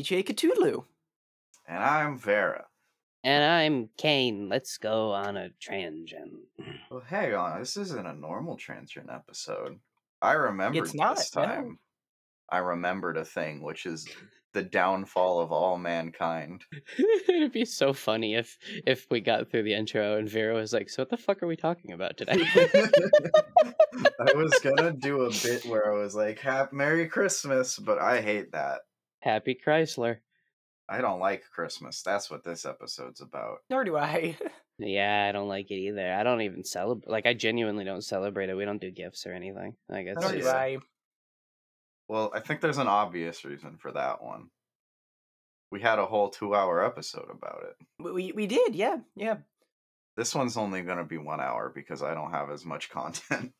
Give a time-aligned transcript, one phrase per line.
[0.00, 0.84] Hi, I'm DJ Cthulhu.
[1.68, 2.66] And I'm Vera.
[3.22, 4.48] And I'm Kane.
[4.48, 6.44] Let's go on a transgen.
[6.90, 7.60] Well, hang on.
[7.60, 9.78] This isn't a normal transgen episode.
[10.20, 11.44] I remembered It's not, this no.
[11.44, 11.78] time.
[12.50, 14.08] I remembered a thing, which is
[14.54, 16.64] the downfall of all mankind.
[17.28, 20.90] It'd be so funny if if we got through the intro and Vera was like,
[20.90, 22.32] "So what the fuck are we talking about today?"
[24.18, 28.20] I was gonna do a bit where I was like, "Happy Merry Christmas," but I
[28.20, 28.80] hate that.
[29.20, 30.18] Happy Chrysler.
[30.88, 32.02] I don't like Christmas.
[32.02, 33.58] That's what this episode's about.
[33.70, 34.36] Nor do I.
[34.82, 36.10] Yeah, I don't like it either.
[36.10, 37.10] I don't even celebrate.
[37.10, 38.54] Like, I genuinely don't celebrate it.
[38.56, 39.74] We don't do gifts or anything.
[39.90, 40.48] Like, it's Nor do.
[40.48, 40.78] I.
[42.08, 44.48] Well, I think there's an obvious reason for that one.
[45.70, 47.86] We had a whole two-hour episode about it.
[48.02, 49.36] We we did, yeah, yeah.
[50.16, 53.52] This one's only going to be one hour because I don't have as much content.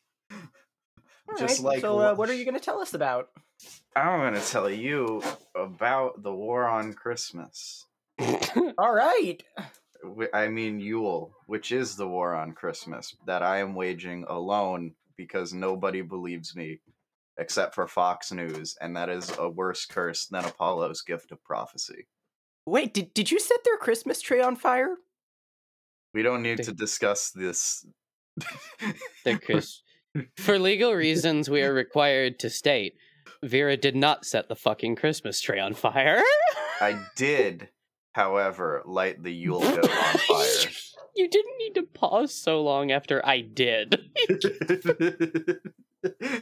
[1.31, 3.29] All Just right, like so, uh, what- what are you going to tell us about?
[3.95, 5.23] I'm going to tell you
[5.55, 7.87] about the war on Christmas.
[8.79, 9.43] All right.
[10.33, 15.53] I mean Yule, which is the war on Christmas that I am waging alone because
[15.53, 16.81] nobody believes me
[17.37, 22.07] except for Fox News, and that is a worse curse than Apollo's gift of prophecy.
[22.67, 24.97] Wait, did did you set their Christmas tree on fire?
[26.15, 27.85] We don't need They- to discuss this.
[29.25, 29.83] the Chris.
[30.37, 32.95] For legal reasons, we are required to state
[33.43, 36.23] Vera did not set the fucking Christmas tree on fire.
[36.81, 37.69] I did,
[38.13, 40.71] however, light the Yule goat on fire.
[41.17, 43.99] You didn't need to pause so long after I did.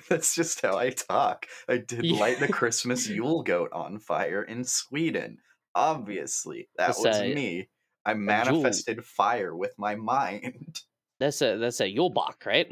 [0.09, 1.47] That's just how I talk.
[1.69, 2.19] I did Yeah.
[2.21, 5.39] light the Christmas Yule goat on fire in Sweden.
[5.75, 7.69] Obviously, that That's was a- me.
[8.05, 10.81] I manifested fire with my mind.
[11.21, 12.69] That's a that's a Julbock, right?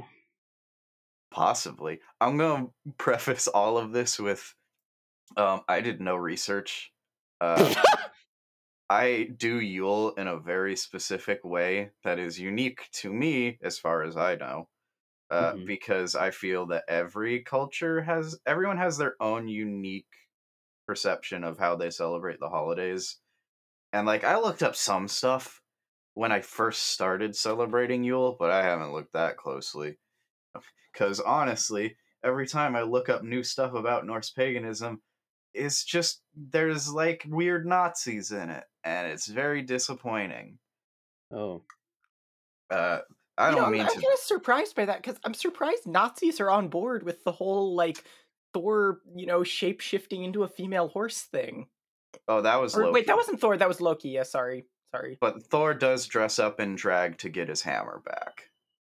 [1.36, 2.00] Possibly.
[2.20, 4.54] I'm going to preface all of this with
[5.36, 6.92] um, I did no research.
[7.41, 7.74] Uh,
[8.91, 14.02] I do Yule in a very specific way that is unique to me, as far
[14.02, 14.69] as I know,
[15.30, 15.66] uh, Mhm.
[15.66, 20.14] because I feel that every culture has, everyone has their own unique
[20.86, 23.20] perception of how they celebrate the holidays.
[23.92, 25.62] And like, I looked up some stuff
[26.14, 29.98] when I first started celebrating Yule, but I haven't looked that closely.
[30.93, 35.03] Because honestly, every time I look up new stuff about Norse paganism,
[35.53, 40.59] it's just there's like weird Nazis in it, and it's very disappointing.
[41.31, 41.65] Oh,
[42.71, 43.00] Uh,
[43.39, 44.00] I You don't know, mean I'm, I'm to.
[44.00, 47.75] kind of surprised by that because I'm surprised Nazis are on board with the whole
[47.75, 48.03] like
[48.55, 51.69] Thor, you know, shape shifting into a female horse thing.
[52.27, 52.94] Oh, that was Or Loki.
[52.94, 53.56] wait, that wasn't Thor.
[53.59, 54.09] That was Loki.
[54.09, 55.19] Yeah, sorry, sorry.
[55.21, 58.49] But Thor does dress up in drag to get his hammer back.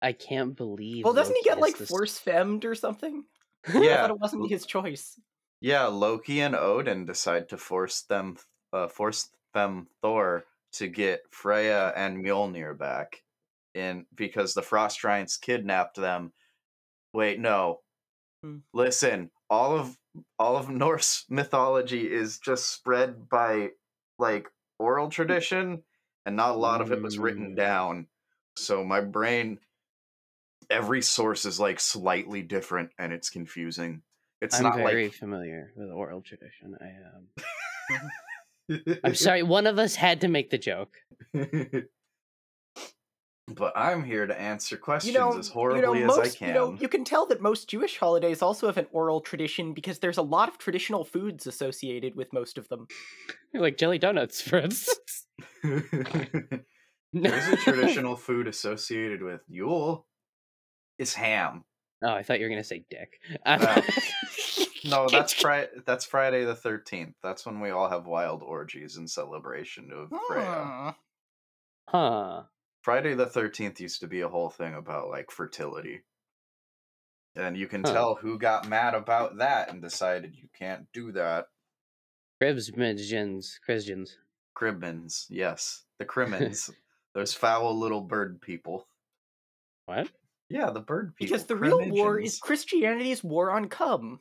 [0.06, 1.05] I can't believe.
[1.05, 3.25] Well, doesn't he get like this- force femmed or something?
[3.67, 3.97] I Yeah.
[4.03, 5.19] thought it wasn't his choice.
[5.61, 8.37] Yeah, Loki and Odin decide to force them,
[8.72, 10.44] uh, force them Thor
[10.75, 13.25] to get Freya and Mjolnir back,
[13.75, 16.33] in because the Frost Giants kidnapped them.
[17.12, 17.81] Wait, no.
[18.43, 18.59] Hmm.
[18.73, 19.99] Listen, all of
[20.38, 23.73] all of Norse mythology is just spread by
[24.21, 25.83] like oral tradition,
[26.27, 27.56] and not a lot of it was written Mm.
[27.56, 28.09] down.
[28.56, 29.59] So my brain,
[30.71, 34.03] every source is like slightly different, and it's confusing.
[34.41, 36.77] It's I'm not very like familiar with oral tradition.
[36.81, 37.28] I am.
[38.71, 39.43] Um, I'm sorry.
[39.43, 40.97] One of us had to make the joke.
[41.32, 41.84] but
[43.76, 46.49] I'm here to answer questions You know, as you horribly know, as I can.
[46.49, 50.00] You know, you can tell that most Jewish holidays also have an oral tradition because
[50.00, 52.88] there's a lot of traditional foods associated with most of them.
[53.55, 55.26] Like jelly donuts, for instance.
[57.12, 60.06] There's a traditional food associated with Yule.
[60.98, 61.64] It's ham.
[62.02, 63.20] Oh, I thought you were gonna say dick.
[63.44, 63.82] Uh,
[64.84, 65.70] No, that's Friday.
[65.84, 67.14] That's Friday the thirteenth.
[67.22, 70.94] That's when we all have wild orgies in celebration of Freya.
[71.88, 71.96] Hmm.
[71.96, 72.43] huh.
[72.82, 76.02] Friday the thirteenth used to be a whole thing about like fertility,
[77.34, 77.92] and you can Huh.
[77.92, 81.46] tell who got mad about that and decided you can't do that.
[82.40, 84.19] Cribsmidgens, Christians.
[84.54, 86.70] Crimmins, yes, the Crimmins,
[87.14, 88.87] those foul little bird people.
[89.87, 90.08] What?
[90.48, 91.32] Yeah, the bird people.
[91.32, 94.20] Because the real war is Christianity's war on cum.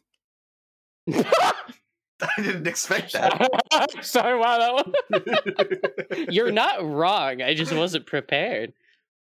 [1.14, 1.54] I
[2.38, 3.90] didn't expect that.
[4.02, 4.58] Sorry, wow,
[5.12, 6.28] that one.
[6.32, 7.42] You're not wrong.
[7.42, 8.74] I just wasn't prepared.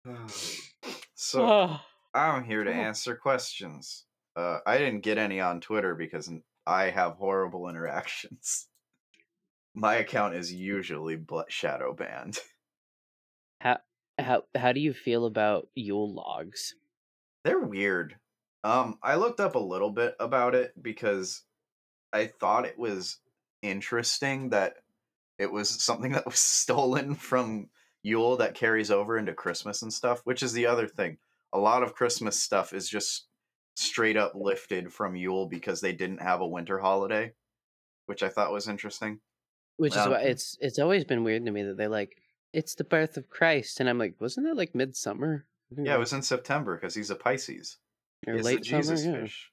[1.16, 1.82] so Oh.
[2.14, 4.06] I'm here to answer questions.
[4.36, 6.32] Uh, I didn't get any on Twitter because
[6.68, 8.68] I have horrible interactions.
[9.74, 12.40] My account is usually shadow banned.
[13.62, 13.80] how
[14.20, 16.76] how how do you feel about Yule logs?
[17.44, 18.20] They're weird.
[18.64, 21.44] Um, I looked up a little bit about it because
[22.14, 23.20] I thought it was
[23.62, 24.78] interesting that
[25.40, 27.70] it was something that was stolen from
[28.04, 31.20] Yule that carries over into Christmas and stuff, which is the other thing.
[31.54, 33.28] A lot of Christmas stuff is just
[33.76, 37.34] straight up lifted from Yule because they didn't have a winter holiday,
[38.08, 39.22] which I thought was interesting.
[39.78, 42.22] Which is Um, why it's it's always been weird to me that they're like,
[42.54, 45.46] it's the birth of Christ, and I'm like, wasn't that like midsummer?
[45.74, 47.78] I think Yeah, it was in September because he's a Pisces.
[48.28, 49.18] or It's late the Jesus summer.
[49.18, 49.24] Yeah.
[49.24, 49.52] fish.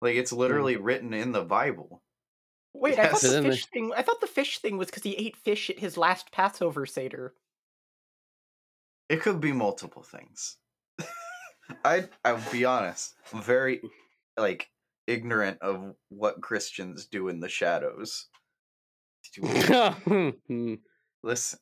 [0.00, 2.02] Like it's literally written in the Bible.
[2.74, 3.20] Wait, I thought Yes.
[3.22, 3.92] So the then fish thing.
[3.96, 7.34] I thought the fish thing was because he ate fish at his last Passover seder.
[9.08, 10.56] It could be multiple things.
[11.84, 13.14] I I'll be honest.
[13.32, 13.80] I'm very
[14.36, 14.68] like
[15.06, 18.28] ignorant of what Christians do in the shadows.
[19.42, 20.74] Hmm.
[21.22, 21.58] Listen,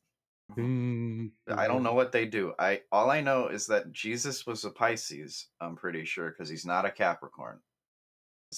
[0.55, 1.27] Hmm.
[1.49, 2.53] I don't know what they do.
[2.59, 5.49] I all I know is that Jesus was a Pisces.
[5.61, 7.61] I'm pretty sure because he's not a Capricorn.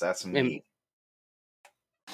[0.01, 0.65] That's me.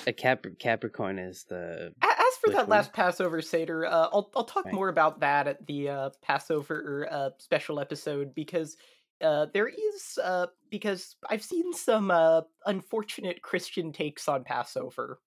[0.06, 2.68] A Cap- Capricorn is the As for that one?
[2.68, 4.74] last Passover seder, uh, I'll I'll talk Right.
[4.74, 8.76] more about that at the uh, Passover uh, special episode because
[9.20, 15.20] uh, there is uh, because I've seen some uh, unfortunate Christian takes on Passover.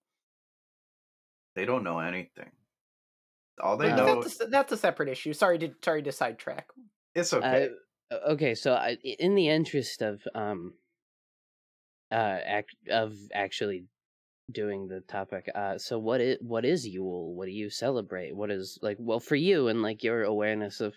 [1.55, 2.49] They don't know anything.
[3.61, 5.33] All they know that's a, that's a separate issue.
[5.33, 6.69] Sorry to sorry to sidetrack.
[7.15, 7.69] it's okay.
[8.11, 10.73] Uh, okay, so I, i- in the interest of um,
[12.11, 12.15] uh,
[12.45, 13.85] act of actually
[14.51, 17.33] doing the topic, uh, so what is what is Yule?
[17.35, 18.35] What do you celebrate?
[18.35, 20.93] What is like well for you and like your awareness of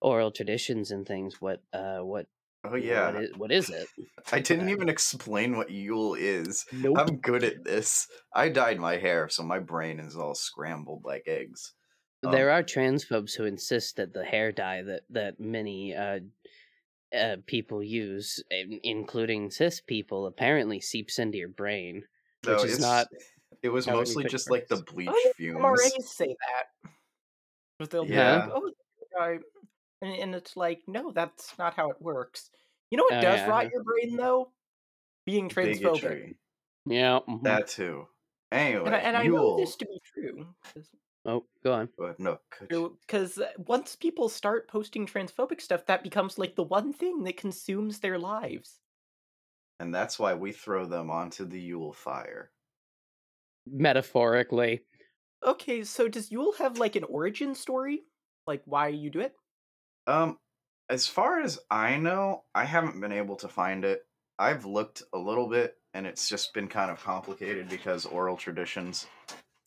[0.00, 1.40] oral traditions and things?
[1.40, 2.26] What uh, what
[2.64, 3.88] oh yeah, what is, what is it?
[4.32, 6.66] I didn't even explain what Yule is.
[6.72, 6.98] Nope.
[6.98, 8.06] I'm good at this.
[8.34, 11.72] I dyed my hair, so my brain is all scrambled like eggs.
[12.22, 16.20] there um, are transphobes who insist that the hair dye that that many uh,
[17.16, 18.42] uh, people use,
[18.82, 22.04] including cis people, apparently seeps into your brain.
[22.44, 23.06] So which is not
[23.62, 24.92] It was mostly anything just like the works.
[24.92, 25.58] bleach Oh, fumes.
[25.58, 26.90] MRAs say that.
[27.78, 28.46] 'Cause they'll be Yeah.
[28.46, 28.72] like, oh,
[29.18, 29.38] I-
[30.02, 32.50] and, and it's like, no, that's not how it works.
[32.90, 34.52] You know what Oh, does yeah, rot your brain though?
[35.26, 35.74] Being transphobic.
[35.80, 36.38] Bigotry.
[36.86, 37.20] Yeah.
[37.28, 37.42] mhm.
[37.44, 38.08] That too.
[38.50, 40.54] Anyway, And, I, and I know this to be true.
[41.24, 41.92] Oh, go on.
[41.98, 47.24] But no, Because once people start posting transphobic stuff, that becomes like the one thing
[47.24, 48.80] that consumes their lives.
[49.80, 52.52] and that's why we throw them onto the Yule fire.
[53.70, 54.84] Metaphorically.
[55.42, 58.04] Okay, so does Yule have like an origin story?
[58.46, 59.36] Like why you do it?
[60.08, 60.38] Um,
[60.88, 64.06] as far as I know, I haven't been able to find it.
[64.38, 69.06] I've looked a little bit, and it's just been kind of complicated because oral traditions.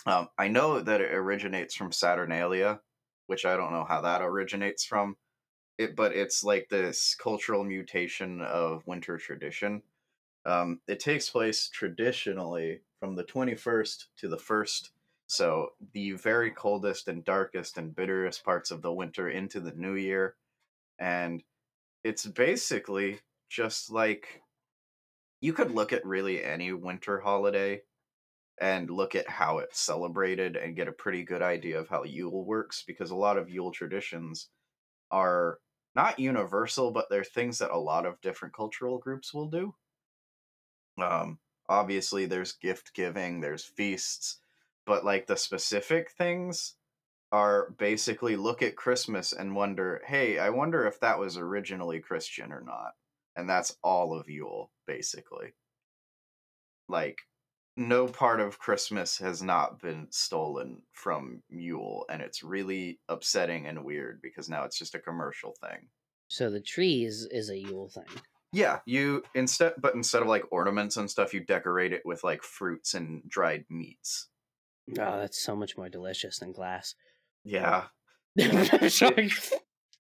[0.08, 2.82] Um, I know that it originates from Saturnalia,
[3.28, 5.16] which I don't know how that originates from.
[5.78, 9.84] It, but it's like this cultural mutation of winter tradition.
[10.46, 14.90] Um, it takes place traditionally from the 21st to the 1st,
[15.32, 19.96] so the very coldest and darkest and bitterest parts of the winter into the new
[19.96, 20.36] year.
[21.00, 21.42] And
[22.04, 24.42] it's basically just like
[25.40, 27.82] you could look at really any winter holiday
[28.60, 32.44] and look at how it's celebrated and get a pretty good idea of how Yule
[32.44, 34.50] works because a lot of Yule traditions
[35.12, 35.60] are
[35.96, 39.74] not universal, but they're things that a lot of different cultural groups will do.
[41.02, 44.42] Um, obviously, there's gift giving, there's feasts,
[44.86, 46.76] but like the specific things
[47.32, 52.52] are basically look at Christmas and wonder, hey, I wonder if that was originally Christian
[52.52, 52.92] or not.
[53.36, 55.54] And that's all of Yule, basically.
[56.90, 57.20] Like,
[57.78, 63.86] no part of Christmas has not been stolen from Yule, and it's really upsetting and
[63.86, 65.88] weird because now it's just a commercial thing.
[66.28, 68.22] So the tree is, is a Yule thing.
[68.52, 72.44] Yeah, you instead, but instead of like ornaments and stuff, you decorate it with like
[72.44, 74.28] fruits and dried meats.
[75.00, 76.96] Oh, that's so much more delicious than glass.
[77.44, 77.86] Yeah,
[78.90, 79.32] Sorry.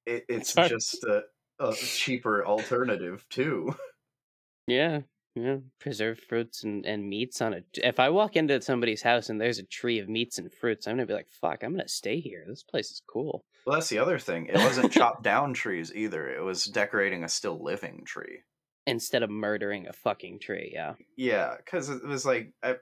[0.06, 0.70] it, it's Sorry.
[0.70, 1.24] just a,
[1.60, 3.76] a cheaper alternative too.
[4.68, 5.02] yeah,
[5.36, 5.58] yeah.
[5.80, 7.62] Preserved fruits and, and meats on a.
[7.74, 10.96] If I walk into somebody's house and there's a tree of meats and fruits, I'm
[10.96, 12.46] gonna be like, "Fuck, I'm gonna stay here.
[12.48, 14.48] This place is cool." Well, that's the other thing.
[14.48, 16.30] It wasn't chopped down trees either.
[16.30, 18.40] It was decorating a still living tree.
[18.88, 20.94] Instead of murdering a fucking tree, yeah.
[21.16, 22.78] Yeah, because it was like, I,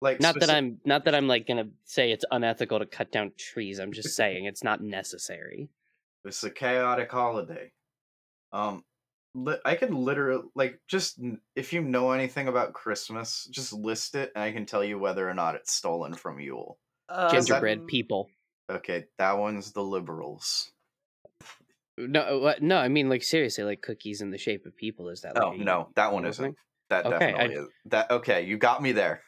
[0.00, 3.32] like Not that I'm not that I'm like gonna say it's unethical to cut down
[3.38, 3.78] trees.
[3.78, 5.68] I'm just saying it's not necessary.
[6.24, 7.70] It's a chaotic holiday.
[8.52, 8.84] Um,
[9.34, 11.20] li- I could literally like just
[11.54, 15.28] if you know anything about Christmas, just list it, and I can tell you whether
[15.28, 16.78] or not it's stolen from Yule.
[17.08, 18.28] Uh, Gingerbread um, people.
[18.70, 20.72] Okay, that one's the liberals.
[21.98, 22.62] No, what?
[22.62, 25.08] No, I mean like seriously, like cookies in the shape of people.
[25.08, 25.40] Is that?
[25.40, 26.44] Oh like a no, that one isn't.
[26.44, 26.54] thing?
[26.90, 27.68] That Okay, I- definitely is.
[27.86, 29.22] That okay, you got me there.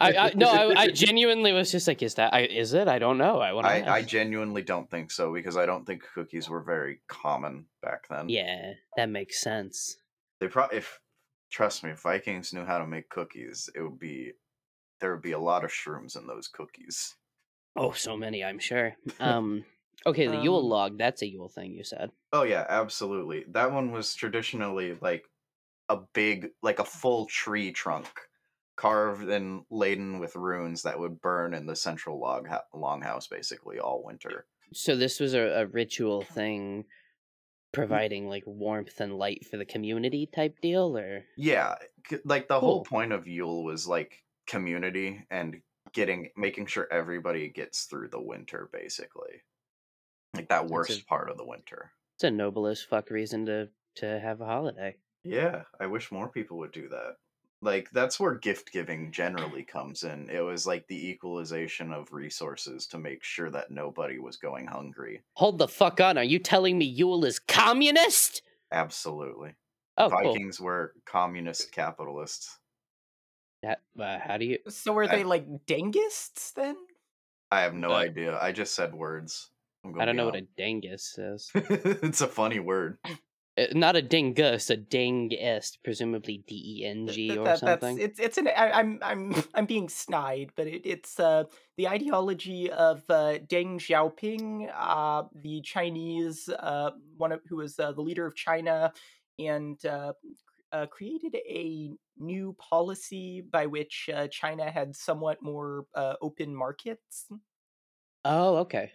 [0.00, 2.34] I, I no, I, I genuinely was just like, is that?
[2.34, 2.88] I, is it?
[2.88, 3.40] I don't know.
[3.40, 3.72] I want to.
[3.72, 8.08] I, I genuinely don't think so because I don't think cookies were very common back
[8.08, 8.28] then.
[8.28, 9.96] Yeah, that makes sense.
[10.40, 11.00] They probably if
[11.50, 14.32] trust me, if Vikings knew how to make cookies, it would be
[15.00, 17.16] there would be a lot of shrooms in those cookies.
[17.76, 18.94] Oh, so many, I'm sure.
[19.20, 19.64] Um,
[20.06, 20.98] okay, the Yule Um, log.
[20.98, 22.10] That's a Yule thing you said.
[22.32, 23.44] Oh yeah, absolutely.
[23.48, 25.24] That one was traditionally like
[25.88, 28.08] a big like a full tree trunk
[28.80, 33.78] carved and laden with runes that would burn in the central log ha- longhouse basically
[33.78, 34.46] all winter.
[34.72, 36.88] So this was a, a ritual thing, mm-hmm.
[37.74, 41.74] providing like warmth and light for the community type deal, or Yeah,
[42.24, 45.60] like the whole point of Yule was like community and
[45.92, 49.42] getting making sure everybody gets through the winter basically.
[50.34, 51.92] Like that That's a- worst part of the winter.
[52.14, 54.96] it's a noble as fuck reason to to have a holiday.
[55.22, 57.16] Yeah, I wish more people would do that.
[57.62, 60.30] Like that's where gift giving generally comes in.
[60.30, 65.22] It was like the equalization of resources to make sure that nobody was going hungry.
[65.34, 66.16] Hold the fuck on!
[66.18, 68.42] Are you telling me Yule is communist?
[68.72, 69.54] Absolutely.
[69.98, 70.32] Oh, cool.
[70.32, 72.58] Vikings were communist capitalists.
[73.62, 74.58] That, uh, how do you?
[74.68, 76.76] So are I- they like dangists then?
[77.50, 78.38] I have no Uh, idea.
[78.40, 79.50] I just said words.
[79.84, 80.56] I'm gonna don't be know what a honest.
[80.56, 81.50] dingus is.
[81.54, 82.98] it's a funny word.
[83.56, 87.96] Uh, Not a dingus, a dingist, presumably D E N G or that- something.
[87.96, 91.44] That's, it's it's an I, I'm I'm I'm being snide, but it, it's uh
[91.76, 97.92] the ideology of uh, Deng Xiaoping, uh, the Chinese uh one of who was uh,
[97.92, 98.92] the leader of China,
[99.38, 100.12] and uh,
[100.72, 107.28] uh, created a new policy by which uh, China had somewhat more uh, open markets.
[108.24, 108.92] Oh, okay.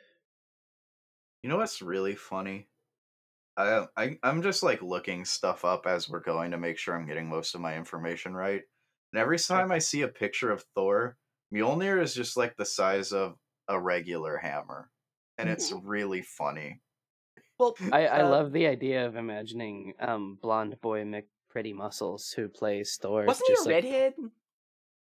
[1.44, 2.68] You know what's really funny?
[3.58, 7.08] I, I I'm just like looking stuff up as we're going to make sure I'm
[7.08, 8.62] getting most of my information right.
[9.14, 11.18] And every time I see a picture of Thor,
[11.54, 14.90] Mjolnir is just like the size of a regular hammer,
[15.38, 16.82] and it's really funny.
[17.58, 22.50] Well, I, I uh, love the idea of imagining um blonde boy McPretty Muscles who
[22.50, 23.26] plays Thor.
[23.26, 24.14] Wasn't he a like, redhead?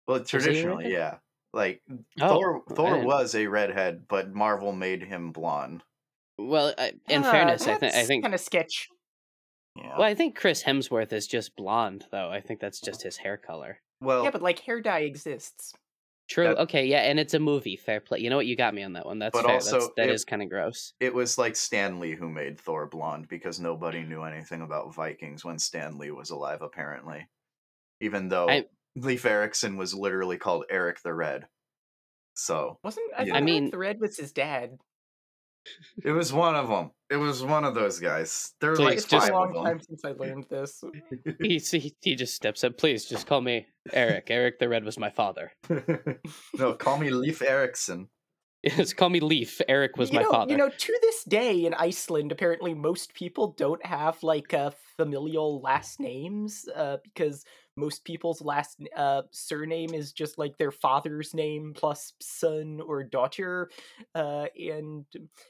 [0.09, 0.93] Well, traditionally, redhead?
[0.93, 1.15] yeah.
[1.55, 1.83] Like
[2.21, 5.85] Oh, Thor, Thor didn't- was a redhead, but Marvel made him blonde.
[6.39, 8.89] Well, I, in Ah, fairness, I think I think kind of sketch.
[9.77, 9.93] Yeah.
[9.99, 12.31] well, I think Chris Hemsworth is just blonde though.
[12.31, 13.79] I think that's just his hair color.
[14.01, 15.73] Well, Yeah, but like hair dye exists.
[16.29, 16.49] True.
[16.49, 16.87] That- okay.
[16.87, 17.77] Yeah, and it's a movie.
[17.77, 18.19] Fair play.
[18.21, 18.47] You know what?
[18.47, 19.19] You got me on that one.
[19.19, 19.55] That's But fair.
[19.55, 20.95] also, that's, that it- is kind of gross.
[21.01, 25.45] it was like Stan Lee who made Thor blonde because nobody knew anything about Vikings
[25.45, 27.29] when Stan Lee was alive, apparently.
[28.01, 31.47] Even though I- Leif Erikson was literally called Eric the Red.
[32.35, 33.37] So Wasn't I, Yeah.
[33.37, 34.79] I mean- the Red was his dad?
[36.05, 36.91] It was one of them.
[37.11, 38.53] It was one of those guys.
[38.61, 39.65] There were Please, like it's been just- a five long of them.
[39.65, 40.83] time since I learned this.
[41.41, 42.79] he, he he just steps up.
[42.79, 44.29] Please, just call me Eric.
[44.31, 45.53] Eric the Red was my father.
[46.59, 48.09] no, call me Leif Erikson.
[48.65, 49.61] Just call me Leaf.
[49.69, 50.53] Eric was you my know, father.
[50.53, 55.61] You know, to this day in Iceland, apparently most people don't have like uh, familial
[55.61, 57.45] last names uh, because
[57.77, 63.71] most people's last uh, surname is just like their father's name plus son or daughter,
[64.15, 65.07] uh, and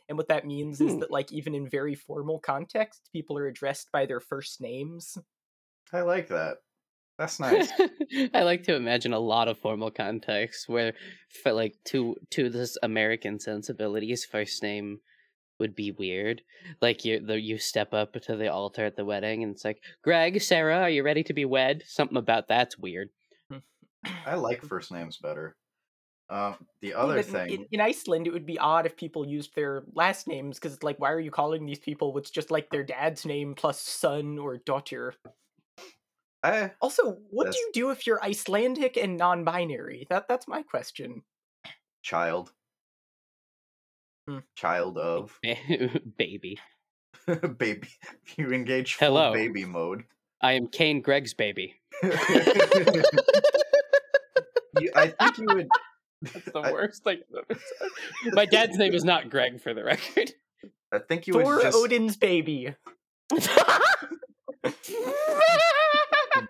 [0.08, 0.98] and what that means is Hmm.
[0.98, 5.18] that like even in very formal contexts, people are addressed by their first names.
[5.92, 6.58] I like that.
[7.18, 7.74] That's nice.
[8.34, 10.94] I like to imagine a lot of formal contexts where,
[11.42, 15.00] for like to to this American sensibilities, first name
[15.62, 16.42] would be weird.
[16.80, 19.80] Like you, the, you step up to the altar at the wedding, and it's like,
[20.02, 21.84] Greg, Sarah, are you ready to be wed?
[21.86, 23.08] Something about that's weird.
[24.26, 25.54] I like first names better.
[26.28, 29.24] Um, the other but in- thing, in, in Iceland, it would be odd if people
[29.26, 32.50] used their last names because, it's like, why are you calling these people what's just
[32.50, 35.14] like their dad's name plus son or daughter?
[36.42, 40.08] I Also, what That's- do you do if you're Icelandic and non-binary?
[40.10, 41.22] That that's my question.
[42.02, 42.52] child,
[44.28, 44.38] Hmm.
[44.56, 45.38] child of
[46.16, 46.58] baby.
[47.58, 47.88] baby.
[48.36, 49.32] You engage full Hello.
[49.32, 50.04] baby mode.
[50.40, 51.74] I am Kane Greg's baby.
[54.80, 55.68] You- I think you would.
[56.22, 57.18] That's the I- worst thing.
[57.36, 58.34] I've ever said.
[58.34, 60.32] My dad's name is not Greg, for the record.
[60.92, 62.74] I think you Thor would just Odin's baby.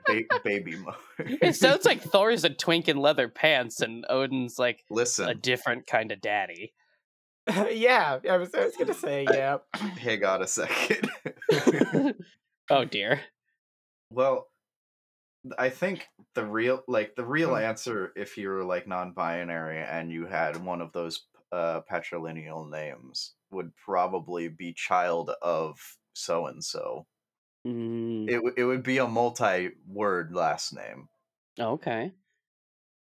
[0.06, 0.94] ba- baby mode.
[1.18, 5.86] it sounds like Thor's a twink in leather pants, and Odin's like listen a different
[5.86, 6.72] kind of daddy.
[7.70, 9.58] yeah, I was, I was gonna say yeah.
[9.96, 11.10] Hang on a second.
[12.70, 13.20] oh dear.
[14.10, 14.50] well,
[15.58, 17.56] I think the real, like the real Hmm.
[17.56, 23.34] answer, if you were like non-binary and you had one of those uh, patrilineal names,
[23.50, 27.06] would probably be child of so and so.
[27.66, 31.08] Mm, It w- it would be a multi-word last name.
[31.58, 32.12] okay.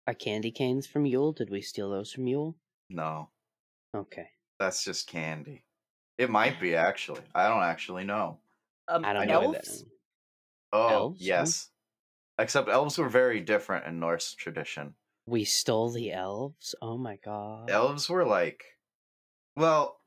[0.07, 1.33] Are candy canes from Yule?
[1.33, 2.57] Did we steal those from Yule?
[2.89, 3.30] No,
[3.95, 4.27] Okay.
[4.59, 5.63] that's just candy.
[6.17, 7.21] It might be actually.
[7.35, 8.39] I don't actually know.
[8.87, 9.85] Um, I don't know know elves?
[10.73, 11.69] Oh, Elves, yes.
[12.39, 14.95] Except elves were very different in Norse tradition.
[15.27, 16.75] We stole the elves.
[16.81, 17.69] Oh my god.
[17.69, 18.63] Elves were like,
[19.55, 19.97] well,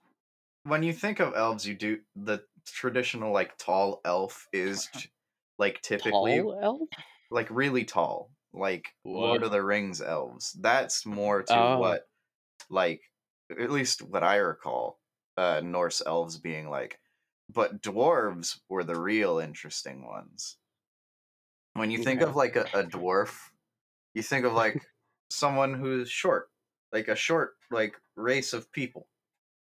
[0.64, 4.88] when you think of elves, you do the traditional like tall elf is
[5.58, 6.88] like typically Tall elf?
[7.30, 10.52] like really tall, like Lord of the Rings elves.
[10.60, 11.78] That's more to Oh.
[11.78, 12.08] what,
[12.70, 13.02] like,
[13.50, 15.00] at least what I recall,
[15.36, 16.98] uh, Norse elves being like.
[17.52, 20.56] But dwarves were the real interesting ones.
[21.74, 23.36] When you think of like a, a dwarf,
[24.14, 24.82] you think of like
[25.30, 26.48] someone who's short,
[26.92, 29.08] like a short like race of people.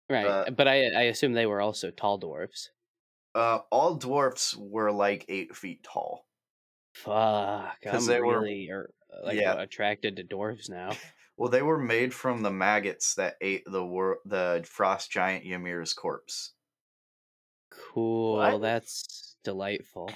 [0.10, 0.26] Right.
[0.26, 2.70] uh, but I I assume they were also tall dwarves.
[3.36, 6.26] Uh, all dwarfs were like eight feet tall.
[6.96, 8.90] Fuck, I'm they were- really er,
[9.24, 9.60] like Yeah.
[9.60, 10.92] attracted to dwarves now.
[11.38, 15.94] Well, they were made from the maggots that ate the wor- the frost giant Ymir's
[15.94, 16.54] corpse.
[17.72, 18.38] Cool.
[18.38, 18.62] What?
[18.62, 20.10] That's delightful.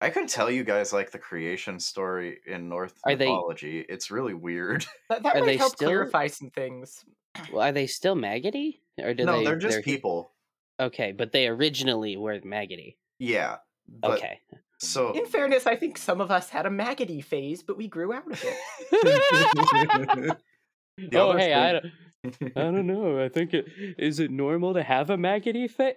[0.00, 3.84] I could tell you guys like the creation story in Norse Are they- mythology.
[3.88, 4.84] It's really weird.
[5.08, 7.04] That, that Are might they help still- clarify some things.
[7.52, 8.80] Well, are they still maggoty?
[9.02, 10.30] Or do no, they they're just people.
[10.78, 12.96] Okay, but they originally were maggoty.
[13.18, 13.56] Yeah.
[13.88, 14.40] But Okay.
[14.84, 18.12] So In fairness, I think some of us had a maggoty phase, but we grew
[18.12, 20.38] out of it.
[21.12, 21.86] Oh, other hey, I don't,
[22.56, 23.20] I don't know.
[23.22, 23.66] I think it
[23.98, 25.96] is it normal to have a maggoty fit?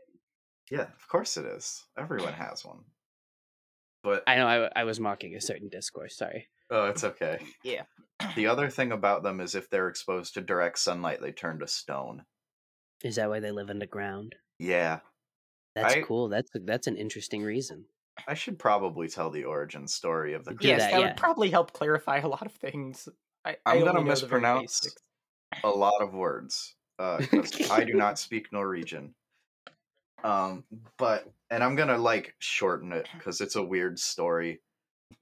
[0.72, 1.84] yeah, of course it is.
[1.98, 2.80] Everyone has one.
[4.04, 6.18] But I know I, I was mocking a certain discourse.
[6.18, 6.48] Sorry.
[6.72, 7.40] oh, it's okay.
[7.64, 7.84] Yeah.
[8.36, 11.68] The other thing about them is if they're exposed to direct sunlight, they turn to
[11.68, 12.24] stone.
[13.04, 14.34] Is that why they live underground?
[14.58, 15.00] Yeah.
[15.76, 16.28] That's I- cool.
[16.30, 17.86] That's that's an interesting reason.
[18.28, 21.08] I should probably tell the origin story of the Do yes, that, that, yeah.
[21.08, 23.08] would probably help clarify a lot of things.
[23.46, 24.96] I, I I'm only gonna know the very mispronounce
[25.64, 29.14] a lot of words uh 'cause I do not speak Norwegian.
[30.24, 30.64] Um,
[30.98, 34.62] but and I'm gonna like shorten it because it's a weird story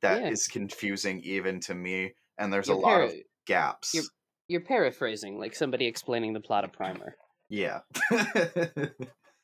[0.02, 0.54] that is Yeah.
[0.54, 3.14] confusing even to me, and there's You're a lot of
[3.46, 3.94] gaps.
[3.94, 4.08] you're-
[4.48, 7.16] You're paraphrasing, like somebody explaining the plot of Primer.
[7.50, 7.82] Yeah.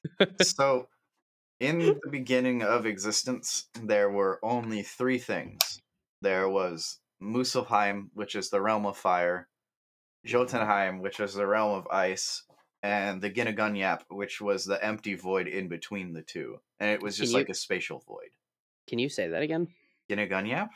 [0.42, 0.88] so,
[1.62, 5.80] in the beginning of existence, there were only three things.
[6.22, 9.48] There was Muspelheim, which is the realm of fire,
[10.26, 12.44] Jotunheim, which is the realm of ice,
[12.82, 16.58] and the Ginnigunyap, which was the empty void in between the two.
[16.80, 18.32] And it was just you- like a spatial void.
[18.88, 19.68] Can you say that again?
[20.10, 20.70] Ginnigunyap?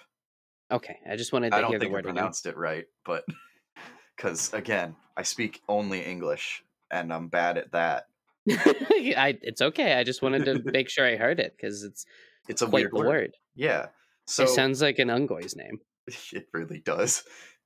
[0.72, 2.14] Okay, I just wanted to I don't hear the think I word again.
[2.16, 3.26] pronounced it right, but
[4.16, 8.06] because again, I speak only English and I'm bad at that.
[8.50, 9.94] I, it's okay.
[9.94, 12.06] I just wanted to make sure I heard it because it's
[12.48, 13.38] It's a quite weird word.
[13.56, 13.90] Yeah.
[14.28, 15.82] So it sounds like an Unggoy's name.
[16.34, 17.24] it really does.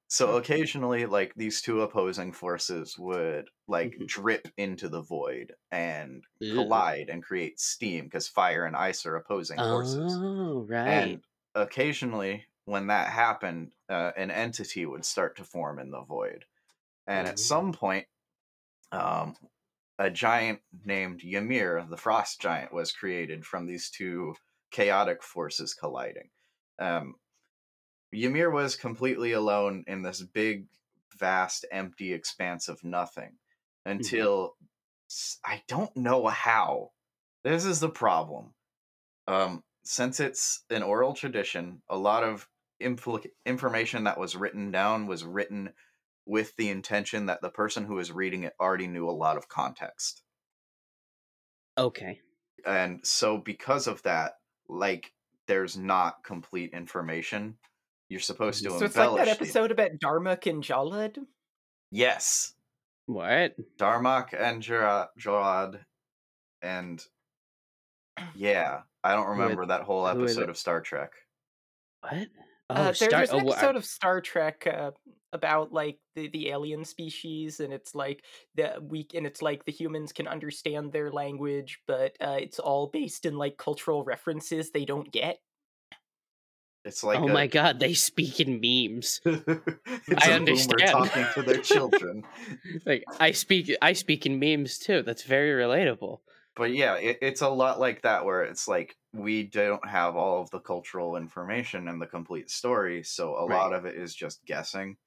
[0.08, 4.08] So occasionally, like these two opposing forces would like Mhm.
[4.08, 9.64] drip into the void and collide and create steam because fire and ice are opposing
[9.64, 10.20] forces.
[10.24, 11.14] Oh, right.
[11.14, 16.46] And occasionally, when that happened, uh, an entity would start to form in the void.
[17.08, 18.08] And at some point,
[18.92, 19.36] um,
[20.00, 24.34] a giant named Ymir, the frost giant, was created from these two
[24.72, 26.30] chaotic forces colliding.
[26.80, 27.16] Um,
[28.14, 30.68] Ymir was completely alone in this big,
[31.20, 33.34] vast, empty expanse of nothing
[33.86, 34.56] until
[35.46, 36.92] I don't know how.
[37.44, 38.54] This is the problem.
[39.28, 42.48] Um, since it's an oral tradition, a lot of
[42.82, 45.74] impl- information that was written down was written
[46.30, 49.50] with the intention that the person who is reading it already knew a lot of
[49.50, 50.22] context.
[51.78, 52.20] okay.
[52.66, 54.34] And so, because of that,
[54.68, 55.14] like,
[55.48, 57.58] there's not complete information.
[58.10, 61.18] You're supposed to So it's like that the- episode about Darmok and Jalad.
[61.92, 62.54] Yes,
[63.06, 63.56] What?
[63.78, 65.80] Darmok and Jara- Jarad,
[66.62, 67.04] and
[68.36, 71.12] yeah, I don't are- remember that whole episode of Star Trek.
[72.02, 72.28] What?
[72.70, 74.92] Oh, uh, there's, Star- there's an oh, wha- episode of Star Trek uh,
[75.34, 78.24] about like the, the alien species, and it's like
[78.56, 82.88] the we and it's like the humans can understand their language, but uh, it's all
[82.88, 85.40] based in like cultural references they don't get.
[86.86, 89.20] It's like oh a- my god, they speak in memes.
[89.26, 90.78] it's I a understand.
[90.78, 92.26] boomer talking to their children.
[92.86, 95.04] like I speak I speak in memes too.
[95.04, 96.20] That's very relatable.
[96.56, 100.42] but yeah, it, it's a lot like that where it's like we don't have all
[100.42, 104.46] of the cultural information and the complete story, so a lot of it is just
[104.46, 104.98] guessing.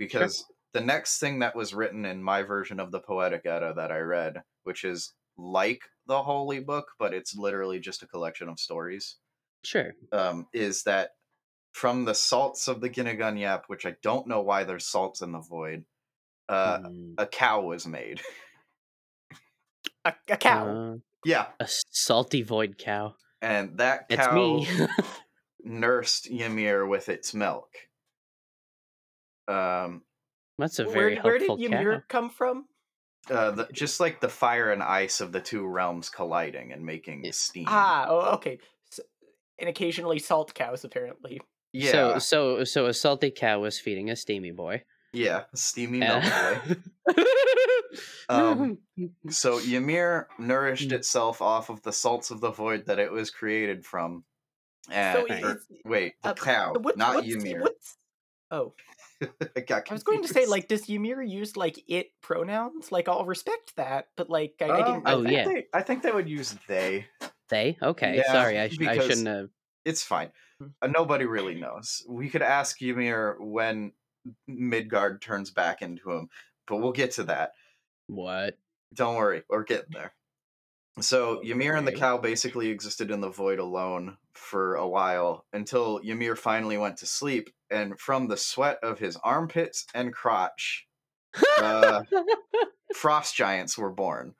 [0.00, 3.92] Because the next thing that was written in my version of the Poetic Edda that
[3.92, 8.58] I read, which is like the Holy Book, but it's literally just a collection of
[8.58, 9.16] stories,
[9.62, 9.92] Sure.
[10.12, 11.10] um, is that
[11.72, 15.32] from the salts of the Ginnigan Yap, which I don't know why there's salts in
[15.32, 15.84] the void,
[16.48, 18.20] uh, Mm, a cow was made.
[20.04, 20.66] A, a cow.
[20.68, 23.14] uh, yeah, a salty void cow.
[23.42, 24.66] and that It's cow me.
[25.64, 27.68] nursed Ymir with its milk.
[29.48, 30.02] Um,
[30.58, 32.02] That's a where, very where did helpful Ymir cow.
[32.08, 32.66] come from?
[33.30, 37.24] uh, the, just like the fire and ice of the two realms colliding and making
[37.24, 37.30] Yeah.
[37.32, 37.66] steam.
[37.68, 38.58] Ah, oh, okay.
[38.90, 39.02] So,
[39.58, 41.40] and occasionally salt cows, apparently.
[41.72, 44.82] yeah, So so so a salty cow was feeding a steamy boy.
[45.12, 46.76] yeah, steamy milk boy.
[47.08, 47.14] Uh,
[48.28, 48.78] Um,
[49.28, 50.92] So Ymir nourished Mm.
[50.94, 54.24] itself off of the salts of the void that it was created from.
[54.90, 55.44] And So Right.
[55.44, 57.60] or- wait, the uh, cow, What- not what's- Ymir.
[57.62, 57.96] what's-
[58.52, 58.72] Oh,
[59.56, 62.90] I, got I was going to say, like, does Ymir use like it pronouns?
[62.90, 65.02] Like, I'll respect that, but like, I, I Um, didn't.
[65.06, 65.44] Oh, think yeah.
[65.44, 67.06] they, I think they would use they.
[67.48, 68.16] they okay.
[68.16, 69.50] Yeah, sorry, I, sh- I shouldn't have.
[69.84, 70.30] It's fine.
[70.60, 70.66] Hmm.
[70.82, 72.02] Uh, nobody really knows.
[72.08, 73.92] We could ask Ymir when
[74.46, 76.28] Midgard turns back into him,
[76.66, 77.52] but we'll get to that.
[78.06, 78.56] What?
[78.94, 80.12] Don't worry, we're getting there.
[81.00, 86.00] So Ymir and the cow basically existed in the void alone for a while until
[86.04, 90.86] Ymir finally went to sleep, and from the sweat of his armpits and crotch,
[91.58, 92.02] uh,
[92.94, 94.34] frost giants were born.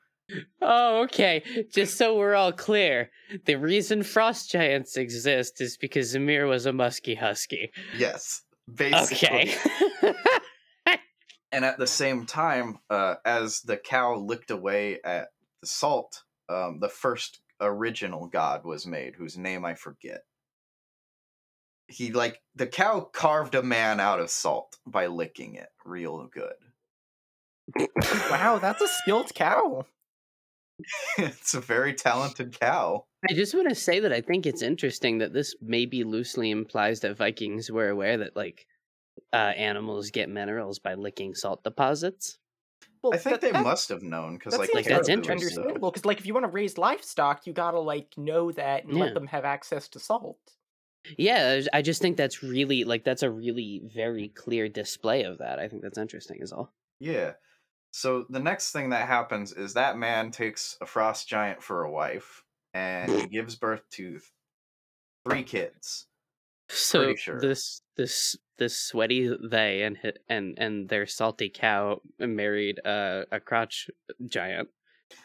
[0.61, 1.43] oh, okay.
[1.71, 3.09] Just so we're all clear,
[3.45, 7.71] the reason frost giants exist is because Ymir was a musky husky.
[7.97, 9.53] Yes, basically.
[10.03, 10.13] Okay.
[11.51, 15.27] And at the same time, uh, as the cow licked away at
[15.59, 20.23] the salt, um, the first original god was made, whose name I forget.
[21.87, 26.53] He like the cow carved a man out of salt by licking it real good.
[28.29, 29.85] wow, that's a skilled cow.
[31.17, 33.05] it's a very talented cow.
[33.29, 37.01] I just want to say that I think it's interesting that this maybe loosely implies
[37.01, 38.65] that Vikings were aware that like
[39.33, 42.37] uh, animals get minerals by licking salt deposits.
[43.03, 45.57] Well, I think that- they that- must have known because That like seems that's interesting.
[45.57, 48.83] Uh, understandable because, like, if you want to raise livestock, you gotta like know that
[48.85, 49.05] and Yeah.
[49.05, 50.37] let them have access to salt.
[51.17, 55.39] Yeah, I- I just think that's really like that's a really very clear display of
[55.39, 55.57] that.
[55.59, 56.71] I think that's interesting, is all.
[56.99, 57.33] Yeah.
[57.93, 61.91] So the next thing that happens is that man takes a frost giant for a
[61.91, 64.19] wife, and he gives birth to
[65.27, 66.07] three kids.
[66.71, 67.39] So sure.
[67.39, 69.97] this this this sweaty they and
[70.29, 73.89] and and their salty cow married uh, a crotch
[74.25, 74.69] giant.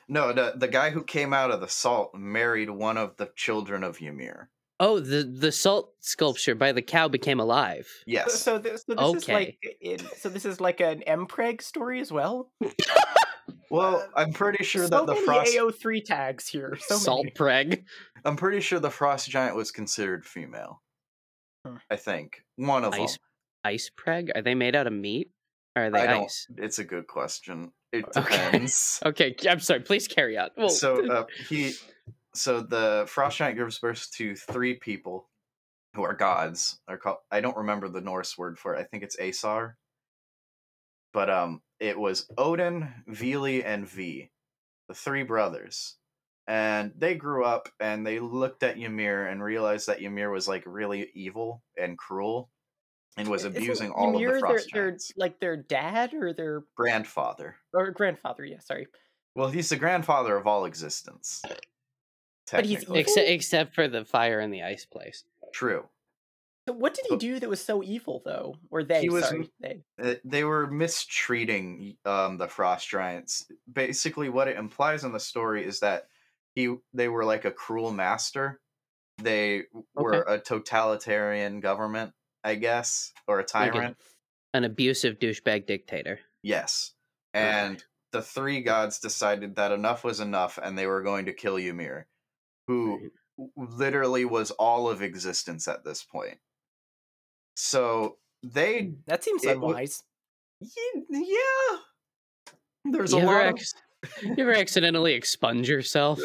[0.09, 3.85] No, the the guy who came out of the salt married one of the children
[3.85, 4.51] of Ymir.
[4.79, 7.87] Oh, the the salt sculpture by the cow became alive.
[7.87, 8.35] So, Yes.
[8.41, 12.13] so this, so this is like, in, so this is like an Mpreg story as
[12.13, 12.51] well.
[13.71, 15.57] well, I'm pretty sure so that the many frost.
[15.57, 16.77] AO3 tags here.
[16.81, 17.31] So salt many.
[17.35, 17.85] preg.
[18.25, 20.83] I'm pretty sure the frost giant was considered female.
[21.91, 23.21] I think one of Ice them.
[23.65, 24.31] ice preg.
[24.35, 25.31] Are they made out of meat?
[25.77, 26.25] Or are they I don't.
[26.25, 26.47] ice?
[26.57, 27.73] It's a good question.
[27.93, 28.21] It Okay.
[28.21, 29.01] depends.
[29.05, 29.81] Okay, I'm sorry.
[29.81, 30.51] Please carry on.
[30.57, 31.73] Well, so uh, he
[32.35, 35.29] so the frost giant gives birth to three people
[35.95, 39.03] who are gods are called i don't remember the norse word for it i think
[39.03, 39.79] it's asar
[41.15, 44.29] but um it was odin vili and Vé
[44.89, 45.97] the three brothers
[46.47, 50.63] and they grew up and they looked at ymir and realized that ymir was like
[50.67, 52.51] really evil and cruel
[53.17, 56.33] and was Isn't abusing all Ymir of the frost their, giants like their dad or
[56.33, 58.45] their grandfather or grandfather?
[58.45, 58.87] Yeah, sorry.
[59.35, 61.43] well he's the grandfather of all existence
[62.53, 65.25] But he's except except for the fire and the ice place.
[65.53, 65.89] true
[66.69, 68.55] So what did he But- do that was so evil though?
[68.71, 69.01] Or they?
[69.01, 69.83] He was sorry, they.
[70.03, 75.65] uh, they were mistreating um the frost giants basically what it implies in the story
[75.65, 76.09] is that
[76.57, 78.61] he they were like a cruel master
[79.19, 79.63] they
[79.95, 83.97] were a totalitarian government i guess or a Like a- tyrant
[84.53, 86.19] An abusive douchebag dictator.
[86.43, 86.95] yes
[87.33, 91.57] and the three gods decided that enough was enough and they were going to kill
[91.57, 92.07] ymir
[92.67, 93.49] who Right.
[93.57, 96.39] literally was all of existence at this point
[97.55, 100.03] so they That seems it w- unwise.
[100.61, 101.79] Ye- yeah
[102.85, 103.75] there's You a ever, lot of ex-
[104.23, 106.21] you ever accidentally expunge yourself?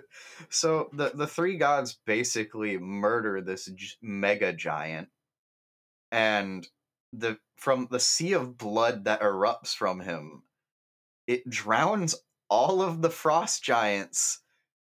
[0.48, 5.08] so the the three gods basically murder this g- mega giant
[6.12, 6.66] and
[7.12, 10.42] the from the sea of blood that erupts from him
[11.26, 12.14] it drowns
[12.48, 14.40] all of the frost giants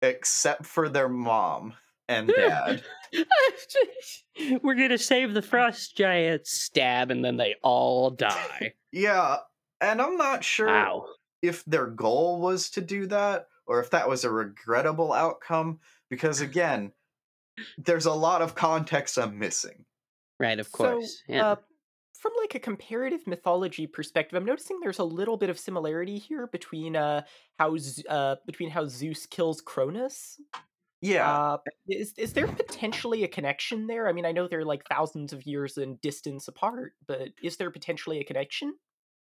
[0.02, 1.72] except for their mom
[2.08, 2.40] and hmm.
[2.40, 2.82] dad
[4.62, 6.52] We're gonna save the frost giants.
[6.52, 8.74] Stab, and then they all die.
[8.92, 9.36] yeah
[9.80, 11.06] and i'm not sure wow.
[11.48, 15.80] If their goal was to do that or if that was a regrettable outcome
[16.10, 16.92] because again
[17.78, 19.84] there's a lot of context i'm missing
[20.38, 21.22] Right, of So, course.
[21.28, 21.42] Yeah.
[21.42, 21.56] uh,
[22.18, 26.46] from like a comparative mythology perspective, I'm noticing there's a little bit of similarity here
[26.46, 27.22] between uh
[27.58, 30.40] how Z- uh between how Zeus kills Cronus.
[31.00, 34.08] Yeah, Uh, is is there potentially a connection there?
[34.08, 37.70] I mean, I know they're like thousands of years in distance apart, but is there
[37.70, 38.76] potentially a connection?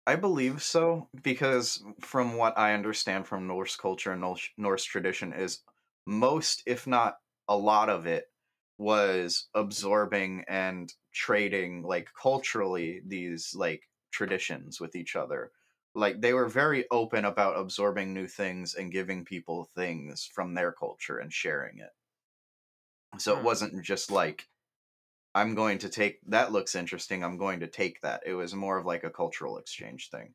[0.08, 5.34] I believe so because from what I understand from Norse culture and Norse, Norse tradition
[5.34, 5.64] is
[6.08, 8.32] most if not a lot of it
[8.80, 15.52] was absorbing and trading like culturally these like traditions with each other.
[15.94, 20.72] Like they were very open about absorbing new things and giving people things from their
[20.72, 21.92] culture and sharing it.
[23.18, 23.44] So it Hmm.
[23.44, 24.48] wasn't just like
[25.36, 27.24] I'm going to take that looks interesting.
[27.24, 28.22] I'm going to take that.
[28.26, 30.34] It was more of like a cultural exchange thing.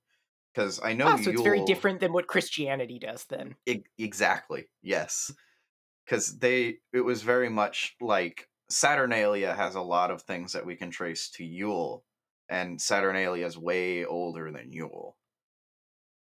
[0.55, 3.57] Because I know Ah, so it's very different than what Christianity does then.
[3.99, 5.33] exactly yes,
[6.05, 10.77] because they it was very much like Saturnalia has a lot of things that we
[10.77, 12.05] can trace to Yule,
[12.49, 15.17] and Saturnalia is way older than Yule.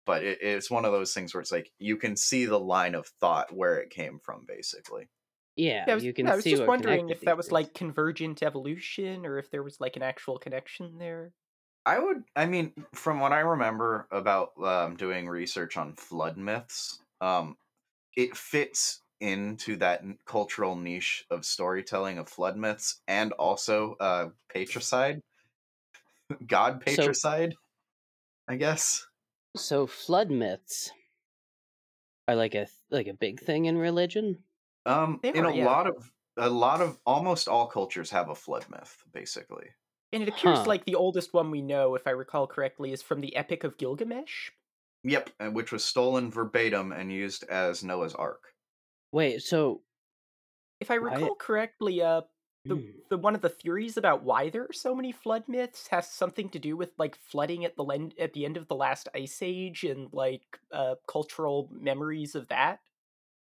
[0.07, 2.94] But it, it's one of those things where it's like you can see the line
[2.94, 5.09] of thought where it came from, basically.
[5.56, 7.52] Yeah, Yeah, I was, you can I was see just what wondering if that was
[7.52, 11.34] like convergent evolution or if there was like an actual connection there.
[11.86, 17.02] I would, I mean, from what I remember about um, doing research on flood myths,
[17.20, 17.58] um,
[18.16, 25.22] it fits into that cultural niche of storytelling of flood myths and also uh, patricide,
[26.46, 27.54] god So, patricide,
[28.48, 29.06] I guess.
[29.56, 30.92] so flood myths
[32.28, 34.44] are like a like a big thing in religion.
[34.86, 35.70] Um, They in are, a yeah.
[35.70, 39.70] lot of a lot of almost all cultures have a flood myth, basically.
[40.14, 40.66] And it appears Huh.
[40.66, 43.76] like the oldest one we know, if I recall correctly, is from the Epic of
[43.76, 44.50] Gilgamesh.
[45.04, 48.56] Yep, which was stolen verbatim and used as Noah's Ark.
[49.12, 49.82] Wait, so
[50.80, 51.28] If I why?
[51.28, 52.22] recall correctly, uh,
[52.68, 53.04] the, Hmm.
[53.10, 56.48] the one of the theories about why there are so many flood myths has something
[56.50, 59.42] to do with like flooding at the len- at the end of the last ice
[59.42, 62.80] age and like uh, cultural memories of that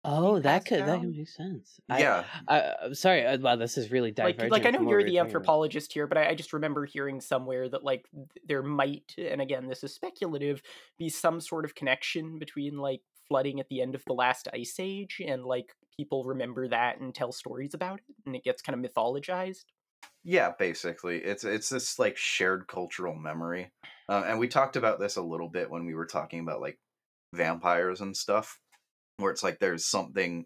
[0.03, 1.01] Oh, that could that down.
[1.01, 1.79] could make sense.
[1.89, 3.25] Yeah, I I'm sorry.
[3.25, 6.29] uh, Wow, this is really like like I know you're the anthropologist here, but I,
[6.29, 8.07] I just remember hearing somewhere that like
[8.45, 10.61] there might, and again this is speculative,
[10.97, 14.75] be some sort of connection between like flooding at the end of the last ice
[14.79, 18.85] age and like people remember that and tell stories about it, and it gets kind
[18.85, 19.65] of mythologized.
[20.23, 23.71] Yeah, basically, it's it's this like shared cultural memory,
[24.09, 26.79] uh, and we talked about this a little bit when we were talking about like
[27.33, 28.59] vampires and stuff,
[29.17, 30.45] where it's like there's something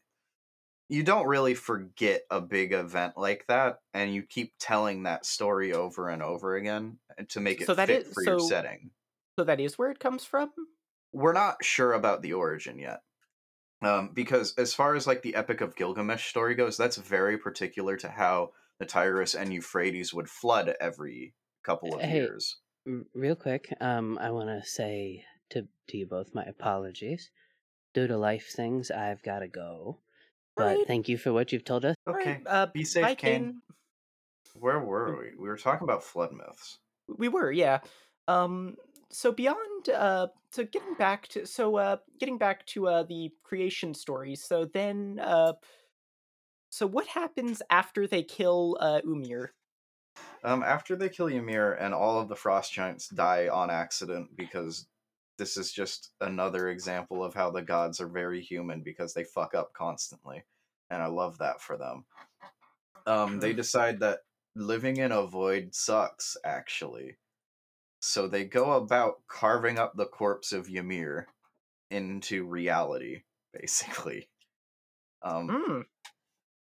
[0.90, 5.74] you don't really forget a big event like that, and you keep telling that story
[5.74, 8.92] over and over again uh, to make it So that fit is for your setting.
[9.38, 10.52] so that is where it comes from.
[11.14, 13.04] We're not sure about the origin yet.
[13.82, 17.98] Um, because as far as like the Epic of Gilgamesh story goes, that's very particular
[17.98, 22.62] to how the Tigris and Euphrates would flood every couple of Hey, years.
[23.14, 27.32] real quick, um, I want to say to to you both my apologies.
[27.94, 29.98] Due to life things, I've got to go.
[30.56, 31.96] But right, thank you for what you've told us.
[32.08, 32.28] all right.
[32.28, 33.40] Okay, Uh, be safe, bye, Kane.
[33.42, 33.62] Kane.
[34.54, 35.32] Where were we?
[35.38, 36.80] We were talking about flood myths.
[37.18, 37.80] We were, yeah.
[38.28, 38.78] Um,
[39.10, 43.94] so beyond, uh, so getting back to, so uh, getting back to uh the creation
[43.94, 44.36] story.
[44.36, 45.54] So then, uh,
[46.70, 49.50] so what happens after they kill uh Umir?
[50.44, 54.88] Um, after they kill Ymir and all of the frost giants die on accident because
[55.42, 59.56] this is just another example of how the gods are very human because they fuck
[59.56, 60.44] up constantly,
[60.92, 62.06] and I love that for them.
[63.08, 64.20] Um, they decide that
[64.56, 67.18] living in a void sucks, actually.
[68.02, 71.26] So they go about carving up the corpse of Ymir
[71.90, 73.24] into reality,
[73.60, 74.30] basically.
[75.24, 75.86] Um, Mm.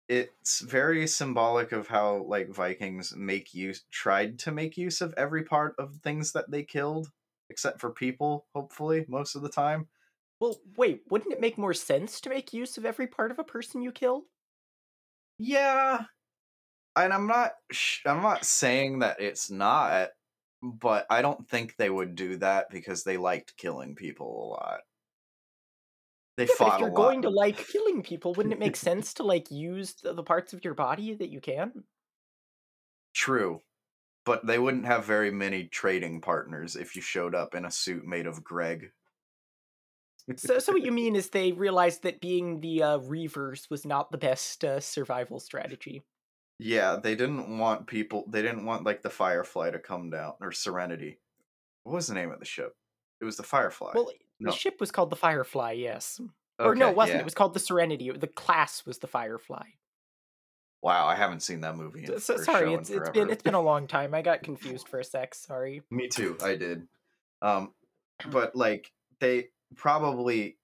[0.07, 5.43] it's very symbolic of how like Vikings make use tried to make use of every
[5.43, 7.11] part of things that they killed,
[7.51, 9.89] except for people, hopefully, most of the time.
[10.39, 13.43] Well, wait, wouldn't it make more sense to make use of every part of a
[13.43, 14.25] person you kill?
[15.37, 16.05] Yeah,
[16.95, 20.11] and I'm not sh- I'm not saying that it's not,
[20.63, 24.81] but I don't think they would do that because they liked killing people a lot.
[26.35, 29.13] They yeah, fought but if you're going to like killing people, wouldn't it make sense
[29.15, 31.83] to like use the, the parts of your body that you can?
[33.13, 33.61] True.
[34.25, 38.05] But they wouldn't have very many trading partners if you showed up in a suit
[38.05, 38.91] made of Greg.
[40.37, 44.11] So, so what you mean is they realized that being the uh, Reavers was not
[44.11, 46.03] the best uh, survival strategy.
[46.59, 48.25] Yeah, they didn't want people.
[48.29, 51.19] They didn't want like the Firefly to come down or Serenity.
[51.83, 52.75] What was the name of the ship?
[53.19, 53.93] It was the Firefly.
[53.95, 54.51] Well, No.
[54.51, 56.21] the ship was called the Firefly, yes.
[56.59, 57.15] Or no, it wasn't.
[57.15, 57.21] yeah.
[57.21, 58.11] It was called the Serenity.
[58.11, 59.63] The class was the Firefly.
[60.81, 62.05] Wow, I haven't seen that movie.
[62.05, 64.13] In, So, sorry, it's it's been it's been a long time.
[64.13, 65.35] I got confused for a sec.
[65.35, 65.83] Sorry.
[65.91, 66.37] Me too.
[66.43, 66.87] I did.
[67.41, 67.73] Um,
[68.29, 70.57] but like they probably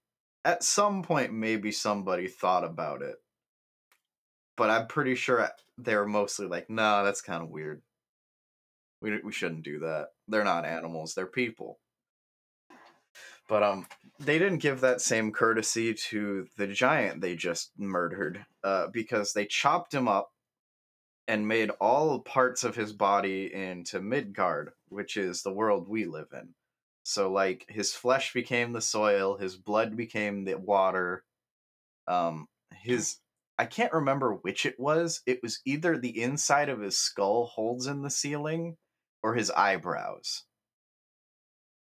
[0.43, 3.17] at some point maybe somebody thought about it,
[4.55, 7.81] but I'm pretty sure they were mostly like, "No, that's kind of weird.
[9.01, 10.09] We we shouldn't do that.
[10.27, 11.13] They're not animals.
[11.13, 11.79] They're people."
[13.47, 13.87] But um,
[14.19, 19.45] they didn't give that same courtesy to the giant they just murdered, uh, because they
[19.45, 20.31] chopped him up
[21.27, 26.29] and made all parts of his body into Midgard, which is the world we live
[26.33, 26.53] in.
[27.03, 31.23] So like his flesh became the soil, his blood became the water.
[32.07, 33.17] Um his
[33.57, 35.21] I can't remember which it was.
[35.25, 38.77] It was either the inside of his skull holds in the ceiling
[39.23, 40.43] or his eyebrows.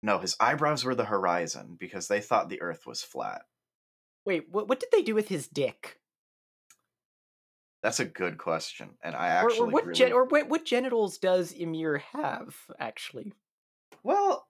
[0.02, 3.42] No, his eyebrows were the horizon because they thought the earth was flat.
[4.24, 5.98] Wait, what what did they do with his dick?
[7.82, 8.90] That's a good question.
[9.02, 9.98] And I actually or what really...
[9.98, 13.32] gen- or what, what genitals does Ymir have actually?
[14.02, 14.46] Well,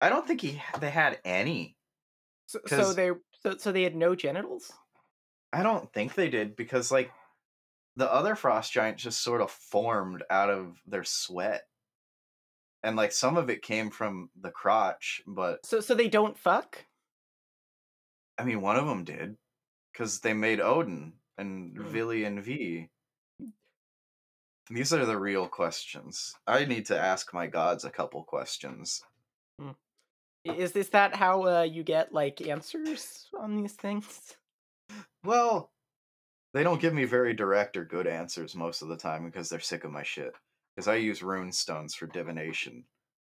[0.00, 1.76] I don't think he they had any.
[2.46, 3.10] So, so they
[3.42, 4.72] so, so they had no genitals.
[5.52, 7.10] I don't think they did because like
[7.96, 11.66] the other frost giants just sort of formed out of their sweat.
[12.86, 16.84] And like some of it came from the crotch, but So so they don't fuck.
[18.38, 19.36] I mean one of them did
[19.92, 21.88] cuz they made Odin and Hmm.
[21.88, 22.88] Vili and Vé.
[24.70, 26.32] These are the real questions.
[26.46, 29.02] I need to ask my gods a couple questions.
[29.60, 29.74] I-
[30.44, 34.36] Is is that how uh, you get like answers on these things?
[35.24, 35.72] Well,
[36.54, 39.58] they don't give me very direct or good answers most of the time because they're
[39.58, 40.32] sick of my shit.
[40.76, 42.84] Because I use rune stones for divination.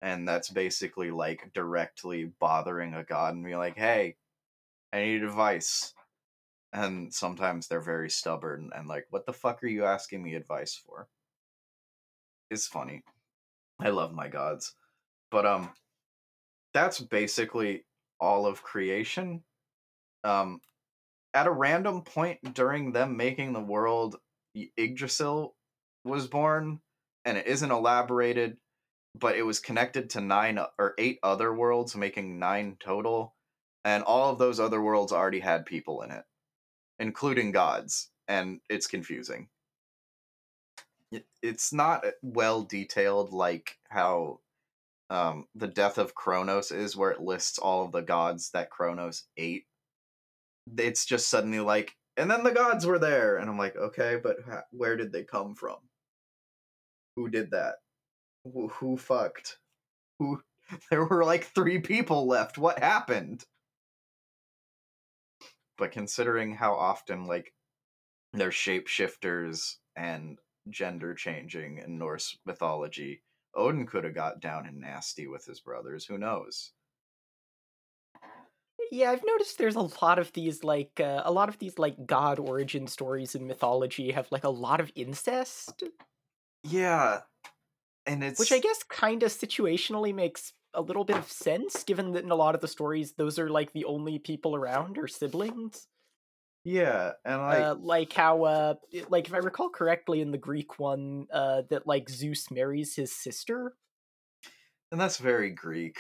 [0.03, 4.17] And that's basically like directly bothering a god and be like, hey,
[4.93, 5.93] I need advice.
[6.73, 10.75] And sometimes they're very stubborn and like, what the fuck are you asking me advice
[10.75, 11.09] for?
[12.51, 13.03] It's funny.
[13.81, 14.75] I love my gods.
[15.31, 15.71] But um
[16.73, 17.85] that's basically
[18.21, 19.43] all of creation.
[20.25, 20.61] Um
[21.35, 24.17] at a random point during them making the world,
[24.55, 25.55] Yggdrasil
[26.05, 26.81] was born,
[27.27, 28.57] and it isn't elaborated,
[29.15, 33.35] but it was connected to nine or eight other worlds, making nine total,
[33.85, 36.25] and all of those other worlds already had people in it,
[37.01, 39.49] including gods, and it's confusing.
[41.43, 44.41] It's not well detailed like how
[45.11, 49.25] um, the death of Kronos is, where it lists all of the gods that Kronos
[49.37, 49.67] ate.
[50.79, 53.37] It's just suddenly like and then the gods were there!
[53.37, 55.77] And i'm like okay but ha- where did they come from
[57.17, 57.77] who did that?
[58.45, 59.59] Who, who fucked?
[60.19, 60.41] Who
[60.91, 62.59] there were like three people left.
[62.59, 63.45] What happened?
[65.79, 67.53] But considering how often like
[68.33, 73.23] they're shapeshifters and gender changing in norse mythology
[73.55, 76.05] odin could have got down and nasty with his brothers.
[76.05, 76.73] Who knows?
[78.93, 82.07] Yeah, I've noticed there's a lot of these like uh, a lot of these like
[82.07, 85.83] god origin stories in mythology have like a lot of incest,
[86.69, 87.21] yeah
[88.07, 92.13] and it's which I guess kind of situationally makes a little bit of sense given
[92.13, 95.09] that in a lot of the stories those are like the only people around or
[95.09, 95.89] siblings.
[96.65, 98.75] yeah and like uh, like how uh
[99.09, 103.13] like if I recall correctly in the Greek one uh that like Zeus marries his
[103.13, 103.75] sister.
[104.93, 105.99] And that's very Greek.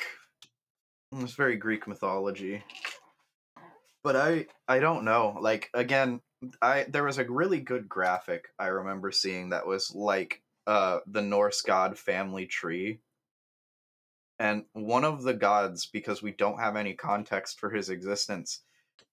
[1.12, 2.62] It's very Greek mythology.
[4.04, 5.38] But I I don't know.
[5.40, 6.20] Like again,
[6.62, 11.22] I there was a really good graphic I remember seeing that was like uh the
[11.22, 13.00] Norse god family tree.
[14.38, 18.60] And one of the gods because we don't have any context for his existence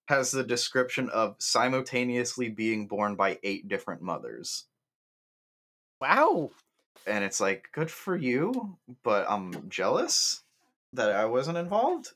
[0.07, 4.65] has the description of simultaneously being born by eight different mothers.
[6.01, 6.51] Wow.
[7.07, 10.43] and it's like good for you but i'm jealous
[10.93, 12.09] that i wasn't involved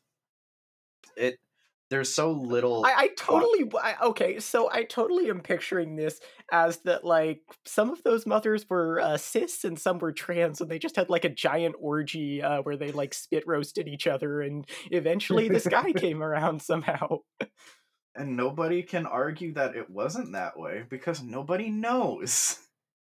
[1.15, 1.39] it
[1.89, 6.19] there's so little I, I totally I, okay so i totally am picturing this
[6.51, 10.69] as that like some of those mothers were uh, cis and some were trans and
[10.69, 14.41] they just had like a giant orgy uh, where they like spit roasted each other
[14.41, 17.19] and eventually this guy came around somehow.
[18.15, 22.59] And nobody can argue that it wasn't that way because nobody knows.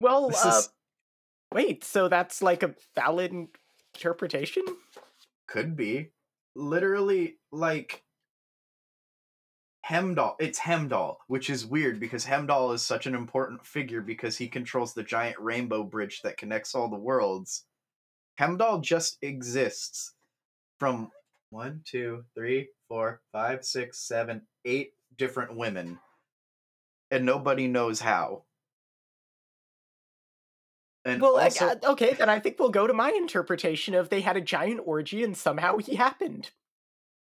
[0.01, 0.69] Well uh, is
[1.53, 3.33] wait so that's like a valid
[3.95, 4.63] interpretation?
[5.47, 6.11] Could be.
[6.55, 8.04] Literally like
[9.85, 10.35] Heimdall.
[10.39, 14.95] It's Heimdall, which is weird because Heimdall is such an important figure because he controls
[14.95, 17.65] the giant rainbow bridge that connects all the worlds.
[18.39, 20.13] Heimdall just exists
[20.79, 21.11] from
[21.51, 25.99] one, two, three, four, five, six, seven, eight different women,
[27.11, 28.41] and nobody knows how.
[31.05, 34.09] And well, I- also, uh, okay, then I think we'll go to my interpretation of
[34.09, 36.49] they had a giant orgy and somehow he happened.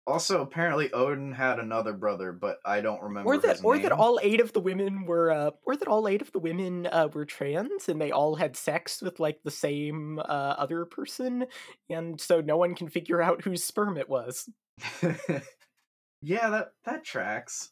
[0.08, 3.30] Also apparently Odin had another brother, but I don't remember.
[3.30, 6.08] or that his or that all eight of the women were uh, or that all
[6.08, 9.52] eight of the women uh, were trans and they all had sex with like the
[9.52, 10.22] same uh,
[10.58, 11.46] other person
[11.90, 14.50] and so no one can figure out whose sperm it was
[16.22, 17.70] yeah, that that tracks.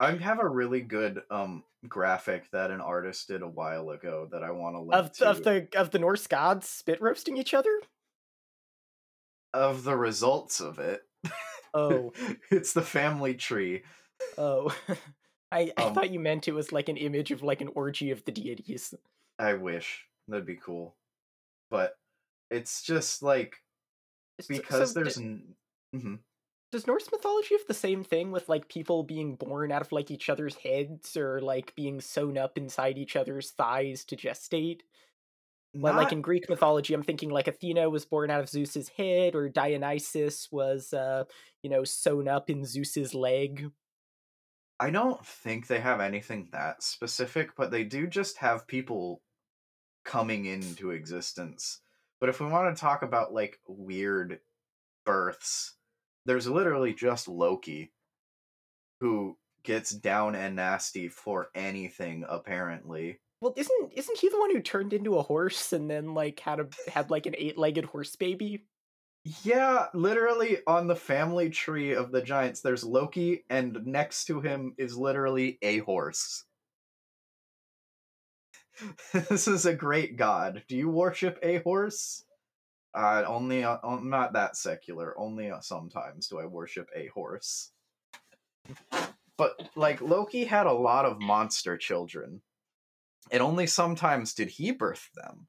[0.00, 4.42] I have a really good um graphic that an artist did a while ago that
[4.42, 7.54] I want to link of to of the of the Norse gods spit roasting each
[7.54, 7.80] other
[9.52, 11.02] of the results of it.
[11.74, 12.12] Oh
[12.50, 13.82] it's the family tree.
[14.38, 14.74] oh
[15.52, 18.10] I, I Um, thought you meant it was like an image of like an orgy
[18.10, 18.94] of the deities
[19.38, 20.96] I wish that'd be cool,
[21.70, 21.98] but
[22.50, 23.56] it's just like
[24.48, 25.54] because so there's d- n-
[25.94, 26.18] mhm.
[26.72, 30.10] does Norse mythology have the same thing with like people being born out of like
[30.10, 34.80] each other's heads or like being sewn up inside each other's thighs to gestate?
[35.74, 39.34] Well, like in Greek mythology, I'm thinking like Athena was born out of Zeus's head,
[39.34, 41.24] or Dionysus was, uh,
[41.62, 43.70] you know, sewn up in Zeus's leg.
[44.78, 49.22] I don't think they have anything that specific, but they do just have people
[50.04, 51.80] coming into existence.
[52.20, 54.40] But if we want to talk about like weird
[55.04, 55.74] births,
[56.24, 57.92] there's literally just Loki
[59.00, 63.20] who gets down and nasty for anything apparently.
[63.44, 66.60] Well, isn't isn't he the one who turned into a horse and then like had
[66.60, 68.64] a had like an eight legged horse baby?
[69.42, 74.74] Yeah, literally on the family tree of the giants there's Loki and next to him
[74.78, 76.44] is literally a horse.
[79.28, 80.62] this is a great god.
[80.66, 82.24] Do you worship a horse?
[82.94, 85.14] Uh, only uh, not that secular.
[85.18, 87.72] Only uh, sometimes do I worship a horse.
[89.36, 92.40] But like Loki had a lot of monster children,
[93.30, 95.46] and only sometimes did he birth them.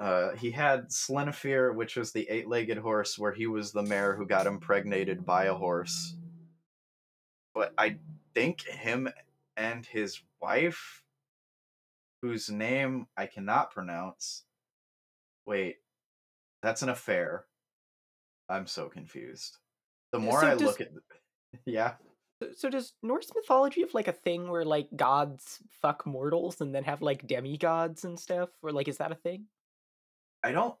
[0.00, 4.26] Uh, he had Sleipnir, which was the eight-legged horse, where he was the mare who
[4.26, 6.16] got impregnated by a horse.
[7.54, 7.98] But I
[8.34, 9.08] think him
[9.56, 11.02] and his wife,
[12.20, 14.44] whose name I cannot pronounce.
[15.46, 15.76] Wait,
[16.62, 17.44] that's an affair.
[18.48, 19.58] I'm so confused.
[20.10, 20.88] The more So I does- look at,
[21.64, 21.94] yeah,
[22.56, 26.84] So- does Norse mythology have like a thing where like gods fuck mortals and then
[26.84, 28.50] have like demigods and stuff?
[28.62, 29.46] Or like is that a thing?
[30.42, 30.74] I don't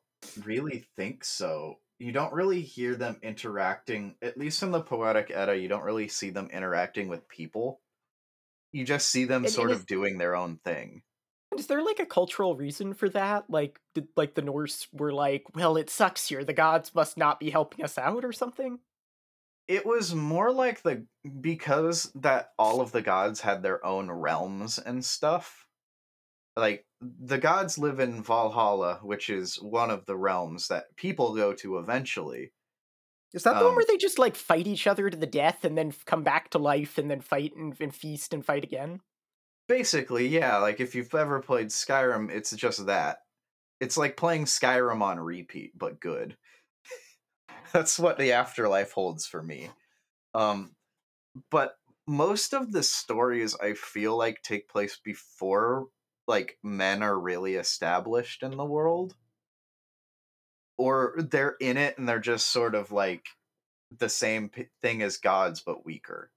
[0.44, 1.78] really think so.
[1.98, 6.08] You don't really hear them interacting, at least in the Poetic Edda, you don't really
[6.08, 7.80] see them interacting with people.
[8.72, 11.02] You just see them And- sort and of doing their own thing.
[11.56, 13.44] Is there like a cultural reason for that?
[13.50, 16.44] Like did like the Norse were like, well, it sucks here.
[16.44, 18.78] The gods must not be helping us out or something?
[19.72, 21.06] It was more like the
[21.40, 25.66] because that all of the gods had their own realms and stuff.
[26.56, 31.54] Like the gods live in Valhalla, which is one of the realms that people go
[31.54, 32.52] to eventually.
[33.32, 35.64] Is that the one Um, where they just like fight each other to the death
[35.64, 39.00] and then come back to life and then fight and, and feast and fight again?
[39.68, 43.18] Basically, yeah, like if you've ever played Skyrim, it's just that.
[43.80, 46.36] It's like playing Skyrim on repeat, but good.
[47.72, 49.70] That's what the afterlife holds for me.
[50.34, 50.74] Um
[51.50, 55.88] but most of the stories I feel like take place before
[56.26, 59.14] like men are really established in the world.
[60.78, 63.26] Or they're in it and they're just sort of like
[63.98, 66.30] the same p- thing as gods but weaker.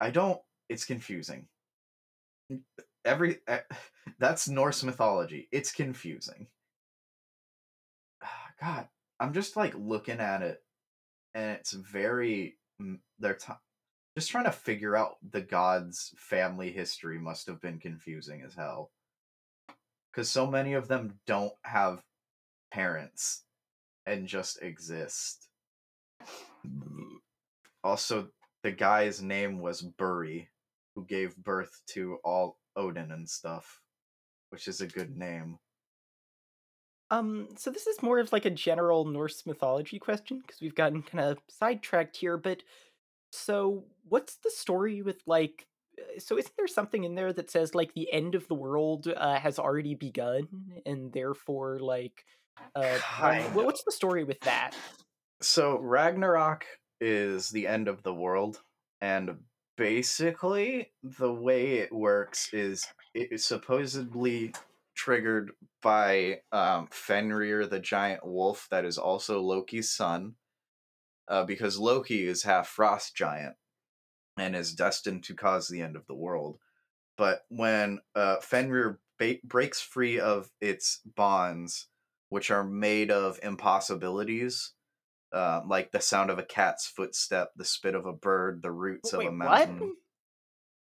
[0.00, 1.48] I don't it's confusing.
[3.04, 3.60] Every eh,
[4.18, 5.48] that's Norse mythology.
[5.52, 6.48] It's confusing.
[8.60, 8.88] God,
[9.20, 10.62] I'm just like looking at it,
[11.34, 12.58] and it's very.
[12.80, 13.52] mm, They're t-
[14.16, 17.18] just trying to figure out the gods' family history.
[17.18, 18.90] Must have been confusing as hell,
[20.12, 22.02] because so many of them don't have
[22.70, 23.42] parents
[24.06, 25.48] and just exist.
[27.84, 28.28] Also,
[28.62, 30.48] the guy's name was Buri,
[30.94, 33.80] who gave birth to all Odin and stuff,
[34.50, 35.58] which is a good name.
[37.10, 41.02] Um, so this is more of like a general Norse mythology question because we've gotten
[41.02, 42.36] kind of sidetracked here.
[42.36, 42.62] But
[43.32, 45.66] so, what's the story with like?
[45.98, 49.06] uh, So, isn't there something in there that says like the end of the world
[49.06, 50.48] uh, has already begun,
[50.84, 52.24] and therefore, like,
[52.74, 54.72] uh, um, what's the story with that?
[55.40, 56.64] So Ragnarok
[57.00, 58.62] is the end of the world,
[59.00, 59.36] and
[59.76, 64.52] basically the way it works is it is supposedly
[64.96, 70.34] triggered by um, Fenrir, the giant wolf that is also Loki's son,
[71.28, 73.56] uh, because Loki is half frost giant
[74.36, 76.58] and is destined to cause the end of the world.
[77.16, 81.88] But when uh, Fenrir ba- breaks free of its bonds,
[82.28, 84.72] which are made of impossibilities,
[85.32, 89.12] uh, like the sound of a cat's footstep, the spit of a bird, the roots
[89.12, 89.78] Wait, of a mountain.
[89.78, 89.88] what?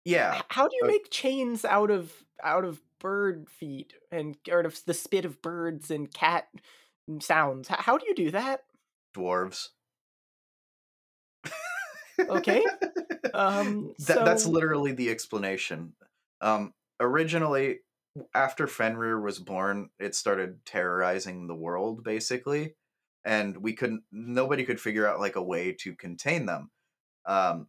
[0.05, 4.85] Yeah, How do you make chains out of out of bird feet and out of
[4.85, 6.49] the spit of birds and cat
[7.21, 7.69] sounds?
[7.69, 8.63] How do you do that?
[9.17, 9.69] dwarves.
[12.21, 12.65] Okay.
[13.35, 15.93] Um, That, that's literally the explanation.
[16.41, 17.81] Um, originally,
[18.35, 22.75] after Fenrir was born, it started terrorizing the world basically,
[23.25, 24.03] and we couldn't.
[24.11, 26.71] Nobody could figure out like a way to contain them.
[27.27, 27.69] Um,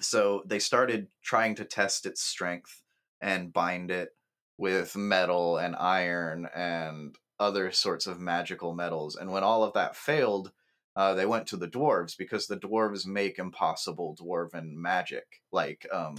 [0.00, 2.82] so they started trying to test its strength
[3.22, 4.10] and bind it
[4.58, 9.16] with metal and iron and other sorts of magical metals.
[9.16, 10.52] And when all of that failed,
[10.94, 16.16] uh, they went to the dwarves because the dwarves make impossible dwarven magic, like um,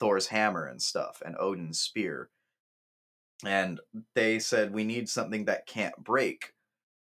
[0.00, 2.30] Thor's hammer and stuff, and Odin's spear.
[3.44, 3.80] And
[4.14, 6.54] they said, We need something that can't break.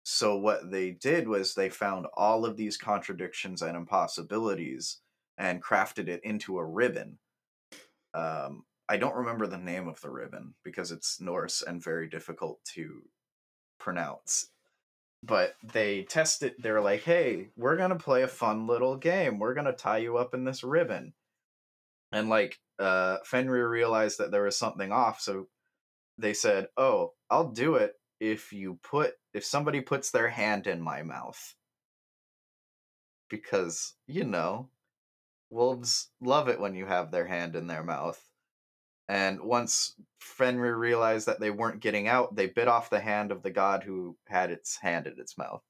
[0.02, 4.98] So, what they did was they found all of these contradictions and impossibilities
[5.38, 7.18] and crafted it into a ribbon.
[8.14, 12.62] Um, I don't remember the name of the ribbon because it's Norse and very difficult
[12.74, 13.00] to
[13.78, 14.50] pronounce
[15.22, 19.38] but they tested they're like hey we're gonna play a fun little game.
[19.38, 21.14] We're gonna tie you up in this ribbon.
[22.12, 25.48] And like uh fenrir realized that there was something off so
[26.18, 30.82] they said oh i'll do it if you put if somebody puts their hand in
[30.82, 31.54] my mouth.
[33.30, 34.68] Because you know
[35.48, 38.28] wolves love it when you have their hand in their mouth
[39.12, 43.42] and once Fenrir realized that they weren't getting out, they bit off the hand of
[43.42, 45.62] the god who had its hand in its mouth.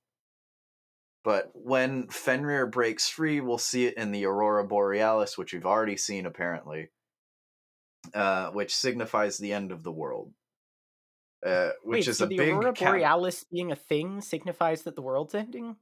[1.24, 5.97] But when Fenrir breaks free, we'll see it in the Aurora Borealis, which we've already
[5.97, 6.90] seen apparently,
[8.14, 10.32] uh, which signifies the end of the world.
[11.45, 14.95] Uh, which Wait, is so a the big aurora borealis being a thing signifies that
[14.95, 15.74] the world's ending.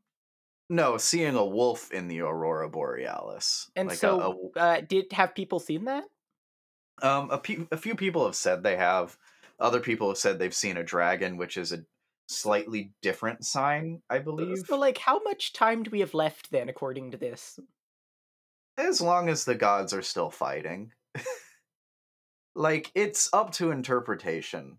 [0.70, 3.70] no seeing a wolf in the Aurora Borealis.
[3.76, 6.04] And like a- so, a, uh, did have people seen that?
[7.02, 9.16] Um, a, pe- a few people have said they have.
[9.58, 11.84] Other people have said they've seen a dragon, which is a
[12.28, 14.66] slightly different sign, I believe.
[14.66, 17.58] So, like, how much time do we have left then, according to this?
[18.76, 20.92] As long as the gods are still fighting.
[22.54, 24.78] like, it's up to interpretation.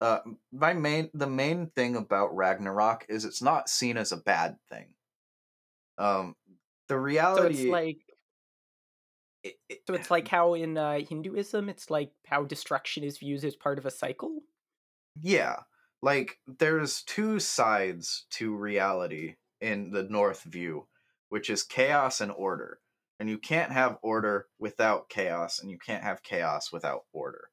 [0.00, 0.20] Uh,
[0.52, 4.94] my main the main thing about Ragnarok is it's not seen as a bad thing.
[5.98, 6.36] Um,
[6.88, 8.05] the So reality, it's like,
[9.46, 13.44] it- it- so it's like how in uh, Hinduism, it's like how destruction is viewed
[13.44, 14.40] as part of a cycle.
[15.20, 15.60] Yeah.
[16.02, 20.88] Like there's two sides to reality in the Norse view,
[21.28, 22.80] which is chaos and order.
[23.18, 27.48] And you can't have order without chaos, and you can't have chaos without order.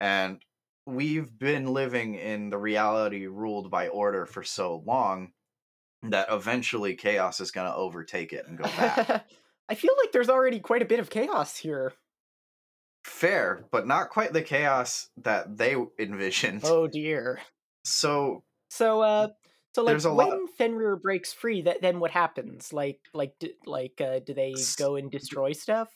[0.00, 0.42] And
[0.86, 5.34] we've been living in the reality ruled by order for so long
[6.02, 9.24] that eventually chaos is going to overtake it and go back.
[9.72, 11.94] I feel like there's already quite a bit of chaos here.
[13.04, 16.62] Fair, but not quite the chaos that they envisioned.
[16.64, 17.40] Oh dear.
[17.84, 19.28] So So, uh,
[19.74, 22.72] so like when lot- Fenrir breaks free, that then what happens?
[22.72, 25.88] Like, like, d- like, uh, do they go and destroy stuff?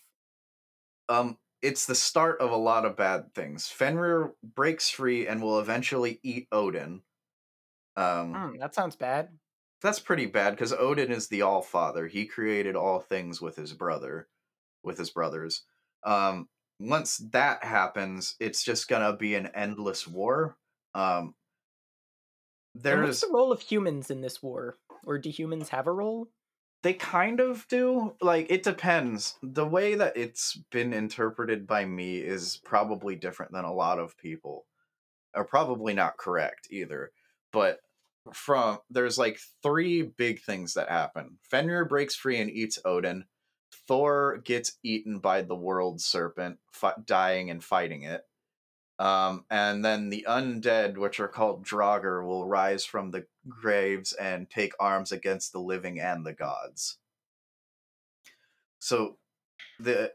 [1.09, 3.67] um it's the start of a lot of bad things.
[3.69, 7.03] Fenrir breaks free and will eventually eat Odin.
[7.97, 9.39] Um Hmm, that sounds bad.
[9.81, 12.07] That's pretty bad because Odin is the all father.
[12.07, 14.29] He created all things with his brother,
[14.83, 15.65] with his brothers.
[16.05, 16.49] Um
[16.79, 20.59] once that happens, it's just gonna be an endless war.
[20.95, 21.35] Um
[22.91, 25.93] And what's there's the role of humans in this war, or do humans have a
[25.93, 26.31] role?
[26.83, 28.17] They kind of do.
[28.21, 29.39] Like it depends.
[29.43, 34.17] The way that it's been interpreted by me is probably different than a lot of
[34.17, 34.67] people.
[35.35, 37.13] Or probably not correct either.
[37.53, 37.81] But
[38.33, 41.39] from there's like three big things that happen.
[41.43, 43.25] Fenrir breaks free and eats Odin.
[43.89, 48.23] Thor gets eaten by the world serpent, fi- dying and fighting it.
[48.99, 54.49] Um, and then the undead, which are called Draugr, will rise from the graves and
[54.49, 56.99] take arms against the living and the gods.
[58.79, 59.19] So
[59.79, 60.13] the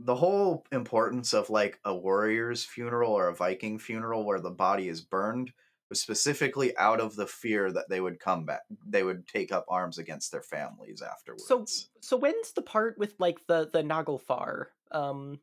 [0.00, 4.88] the whole importance of like a warrior's funeral or a Viking funeral where the body
[4.88, 5.52] is burned
[5.92, 9.98] specifically out of the fear that they would come back they would take up arms
[9.98, 11.46] against their families afterwards.
[11.46, 11.64] So,
[12.00, 15.40] so when's the part with like the the Naglfar, um,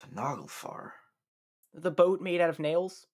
[0.00, 0.92] the Naglfar.
[1.74, 3.06] the boat made out of nails?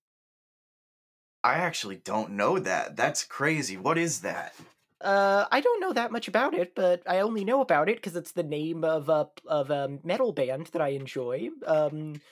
[1.43, 2.97] I actually don't know that.
[2.97, 3.77] That's crazy.
[3.77, 4.55] What is that?
[5.01, 8.17] Uh, I don't know that much about it, but I only know about it because
[8.17, 11.51] it's the name of a of a metal band that I enjoy.
[11.67, 12.23] Um,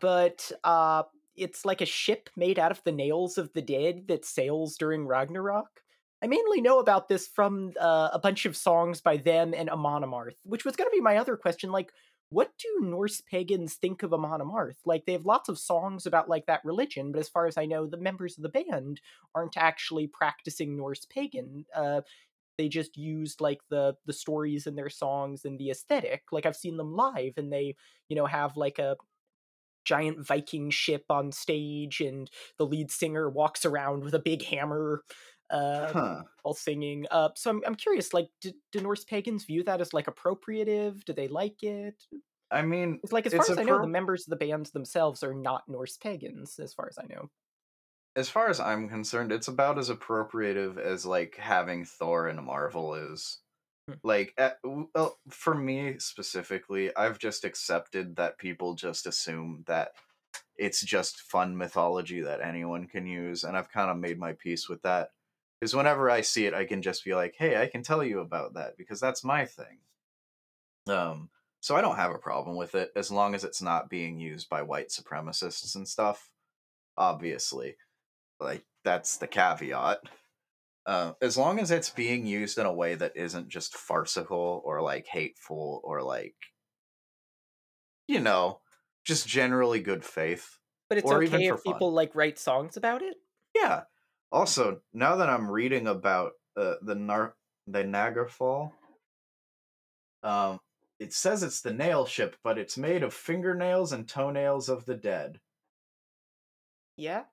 [0.00, 1.04] but uh,
[1.36, 5.06] it's like a ship made out of the nails of the dead that sails during
[5.06, 5.82] Ragnarok.
[6.22, 10.02] I mainly know about this from uh, a bunch of songs by them and Amon
[10.02, 11.70] Amarth, which was going to be my other question.
[11.72, 11.92] Like,
[12.28, 14.76] what do Norse pagans think of Amon Amarth?
[14.84, 17.64] Like, they have lots of songs about like that religion, but as far as I
[17.64, 19.00] know, the members of the band
[19.34, 21.64] aren't actually practicing Norse pagan.
[21.74, 22.02] Uh,
[22.58, 26.24] they just used like the the stories in their songs and the aesthetic.
[26.30, 27.74] Like I've seen them live, and they
[28.10, 28.96] you know have like a
[29.84, 35.02] giant Viking ship on stage, and the lead singer walks around with a big hammer
[35.50, 36.24] uh, Huh.
[36.42, 37.06] while singing.
[37.10, 41.04] Uh, so I'm, I'm curious, like, do, do Norse pagans view that as like appropriative?
[41.04, 42.02] Do they like it?
[42.50, 45.22] I mean, It's like, as far as I know, the members of the bands themselves
[45.22, 47.30] are not Norse pagans, as far as I know.
[48.16, 52.94] as far as I'm concerned, it's about as appropriative as like having Thor in Marvel
[52.94, 53.40] is.
[54.02, 59.92] Like, eh, well, for me specifically, I've just accepted that people just assume that
[60.56, 64.68] it's just fun mythology that anyone can use, and I've kind of made my peace
[64.68, 65.12] with that.
[65.60, 68.20] Because whenever I see it, I can just be like, "Hey, I can tell you
[68.20, 69.80] about that because that's my thing."
[70.88, 71.30] Um,
[71.60, 74.48] so I don't have a problem with it as long as it's not being used
[74.48, 76.30] by white supremacists and stuff.
[76.96, 77.76] Obviously,
[78.40, 80.00] like that's the caveat.
[80.86, 84.82] Uh, as long as it's being used in a way that isn't just farcical or
[84.82, 86.36] like hateful or like,
[88.08, 88.60] you know,
[89.04, 90.58] just generally good faith.
[90.88, 91.72] But it's Or okay if fun.
[91.74, 93.16] people like write songs about it.
[93.54, 93.84] Yeah.
[94.32, 98.72] Also, now that I'm reading about uh, the Nar- the Naglfar,
[100.22, 100.60] um,
[100.98, 104.94] it says it's the nail ship, but it's made of fingernails and toenails of the
[104.94, 105.40] dead.
[106.96, 107.24] Yeah.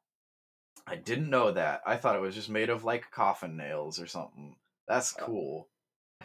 [0.87, 1.81] I didn't know that.
[1.85, 4.55] I thought it was just made of like coffin nails or something.
[4.87, 5.25] That's Oh.
[5.25, 5.69] cool.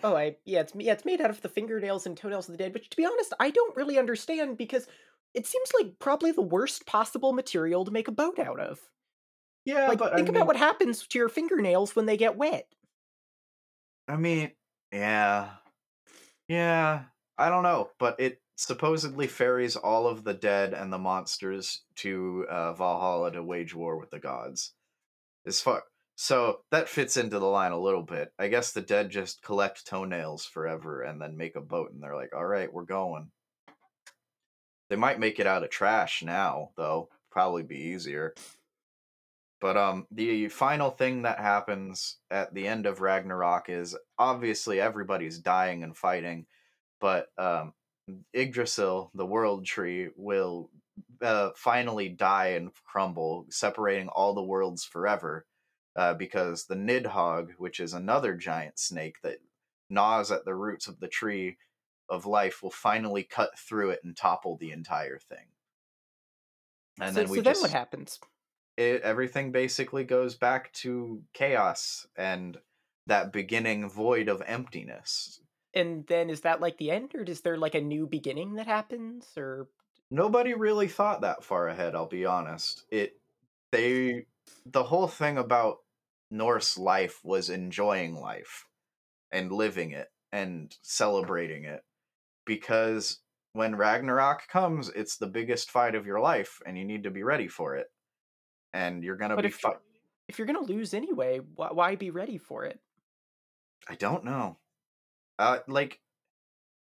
[0.03, 2.59] Oh, I yeah, it's yeah, it's made out of the fingernails and toenails of the
[2.59, 2.75] dead.
[2.75, 4.87] Which, to be honest, I don't really understand because
[5.35, 8.81] it seems like probably the worst possible material to make a boat out of.
[9.65, 12.37] Yeah, like, but think I about mean, what happens to your fingernails when they get
[12.37, 12.67] wet.
[14.09, 14.53] I mean,
[14.93, 15.57] yeah,
[16.49, 17.05] yeah.
[17.39, 22.47] I don't know, but it supposedly ferries all of the dead and the monsters to
[22.49, 24.73] uh, Valhalla to wage war with the gods.
[25.45, 25.83] As far
[26.15, 28.33] so that fits into the line a little bit.
[28.39, 32.15] I guess the dead just collect toenails forever and then make a boat, and they're
[32.15, 33.33] like, "All right, we're going."
[34.89, 37.09] They might make it out of trash now, though.
[37.31, 38.35] Probably be easier.
[39.61, 45.39] But um, the final thing that happens at the end of Ragnarok is obviously everybody's
[45.39, 46.47] dying and fighting,
[47.01, 47.73] but um,
[48.35, 50.71] Yggdrasil, the World Tree, will
[51.21, 55.47] uh, finally die and crumble, separating all the worlds forever.
[55.95, 59.37] Uh, because the Nidhogg, which is another giant snake that
[59.91, 61.59] gnaws at the roots of the tree
[62.09, 65.45] of life, will finally cut through it and topple the entire thing.
[66.99, 68.19] And so, then we so then just what happens?
[68.77, 72.57] it everything basically goes back to chaos and
[73.07, 75.41] that beginning void of emptiness.
[75.75, 78.67] And then is that like the end, or is there like a new beginning that
[78.67, 79.27] happens?
[79.37, 79.69] Or
[80.11, 82.85] Nobody really thought that far ahead, I'll be honest.
[82.91, 83.19] It
[83.71, 84.27] they
[84.67, 85.79] the whole thing about
[86.31, 88.67] Norse life was enjoying life
[89.31, 91.83] and living it and celebrating it
[92.45, 93.21] because
[93.53, 97.23] when Ragnarok comes, it's the biggest fight of your life and you need to be
[97.23, 97.87] ready for it.
[98.73, 99.77] And you're going to but be if fi-
[100.29, 102.81] if you're gonna lose anyway, why, why be ready for it?
[103.89, 104.59] I don't know.
[105.39, 106.01] Uh, like,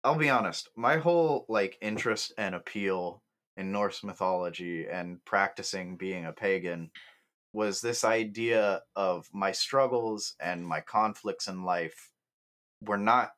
[0.02, 0.68] I'll be honest.
[0.76, 3.22] My whole like interest and appeal
[3.56, 6.90] in Norse mythology and practicing being a pagan
[7.52, 12.10] was this idea of my struggles and my conflicts in life
[12.82, 13.32] were not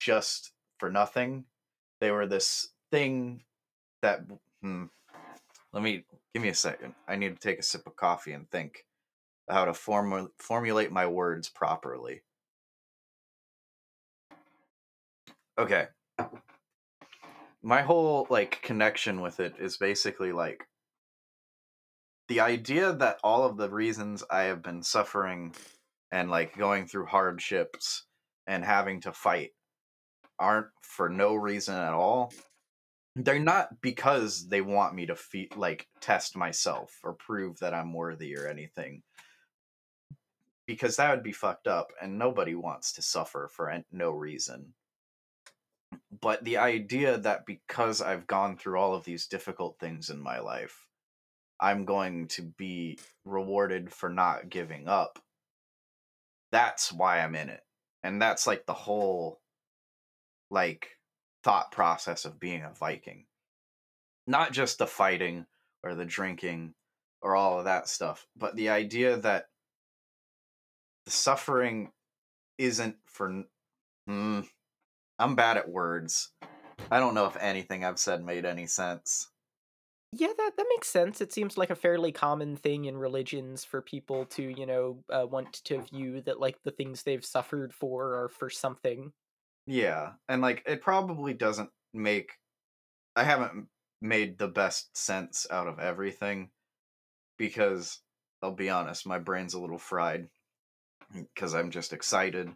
[0.00, 1.44] just for nothing.
[2.00, 3.42] They were this thing
[4.02, 4.20] that.
[4.62, 4.84] Hmm,
[5.72, 6.94] let me give me a second.
[7.06, 8.86] I need to take a sip of coffee and think
[9.48, 12.22] how to formu- formulate my words properly.
[15.58, 15.86] Okay.
[17.62, 20.66] My whole like connection with it is basically like
[22.28, 25.54] the idea that all of the reasons i have been suffering
[26.12, 28.06] and like going through hardships
[28.46, 29.50] and having to fight
[30.38, 32.32] aren't for no reason at all.
[33.16, 37.92] They're not because they want me to fe- like test myself or prove that i'm
[37.92, 39.02] worthy or anything.
[40.66, 44.74] Because that would be fucked up and nobody wants to suffer for no reason
[46.20, 50.38] but the idea that because I've gone through all of these difficult things in my
[50.38, 50.86] life,
[51.60, 55.18] I'm going to be rewarded for not giving up.
[56.52, 57.62] That's why I'm in it.
[58.02, 59.40] And that's like the whole
[60.50, 60.88] like
[61.42, 63.26] thought process of being a Viking.
[64.26, 65.46] Not just the fighting
[65.82, 66.74] or the drinking
[67.20, 69.46] or all of that stuff, but the idea that
[71.04, 71.90] the suffering
[72.58, 73.44] isn't for.
[74.08, 74.46] Mm,
[75.18, 76.32] I'm bad at words.
[76.90, 79.28] I don't know if anything I've said made any sense.
[80.12, 81.20] Yeah, that that makes sense.
[81.20, 85.26] It seems like a fairly common thing in religions for people to, you know, uh,
[85.26, 89.12] want to view that like the things they've suffered for are for something.
[89.66, 92.32] Yeah, and like it probably doesn't make.
[93.16, 93.68] I haven't
[94.00, 96.50] made the best sense out of everything
[97.36, 98.00] because
[98.42, 100.28] I'll be honest, my brain's a little fried
[101.12, 102.50] because I'm just excited.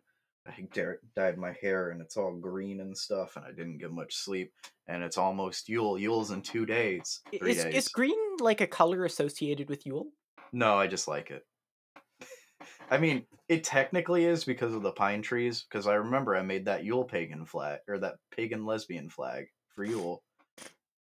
[0.46, 0.66] I
[1.14, 4.52] dyed my hair and it's all green and stuff, and I didn't get much sleep.
[4.88, 5.98] And it's almost Yule.
[5.98, 7.20] Yule's in two days.
[7.38, 7.74] Three Is days.
[7.74, 10.06] is green like a color associated with Yule?
[10.52, 11.44] No, I just like it.
[12.90, 15.66] I mean, it technically is because of the pine trees.
[15.70, 19.84] Because I remember I made that Yule pagan flag or that pagan lesbian flag for
[19.84, 20.22] Yule,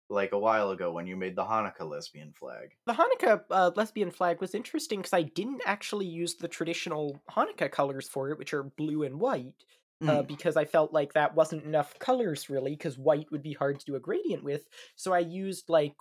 [0.10, 2.76] like a while ago when you made the Hanukkah lesbian flag.
[2.86, 7.72] The Hanukkah uh, lesbian flag was interesting because I didn't actually use the traditional Hanukkah
[7.72, 9.64] colors for it, which are blue and white,
[10.08, 10.24] uh, Mm.
[10.24, 13.86] because I felt like that wasn't enough colors really, because white would be hard to
[13.86, 14.68] do a gradient with.
[14.96, 15.96] So I used like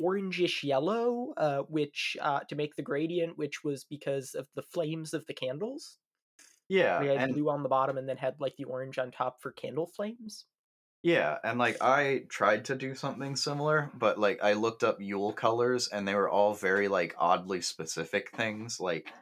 [0.00, 5.12] orangish yellow, uh, which uh, to make the gradient, which was because of the flames
[5.14, 5.98] of the candles.
[6.68, 9.12] Yeah, We had and blue on the bottom and then had like the orange on
[9.12, 10.46] top for candle flames.
[11.04, 15.34] Yeah, and like I tried to do something similar, but like I looked up Yule
[15.34, 19.12] colors, and they were all very like oddly specific things, like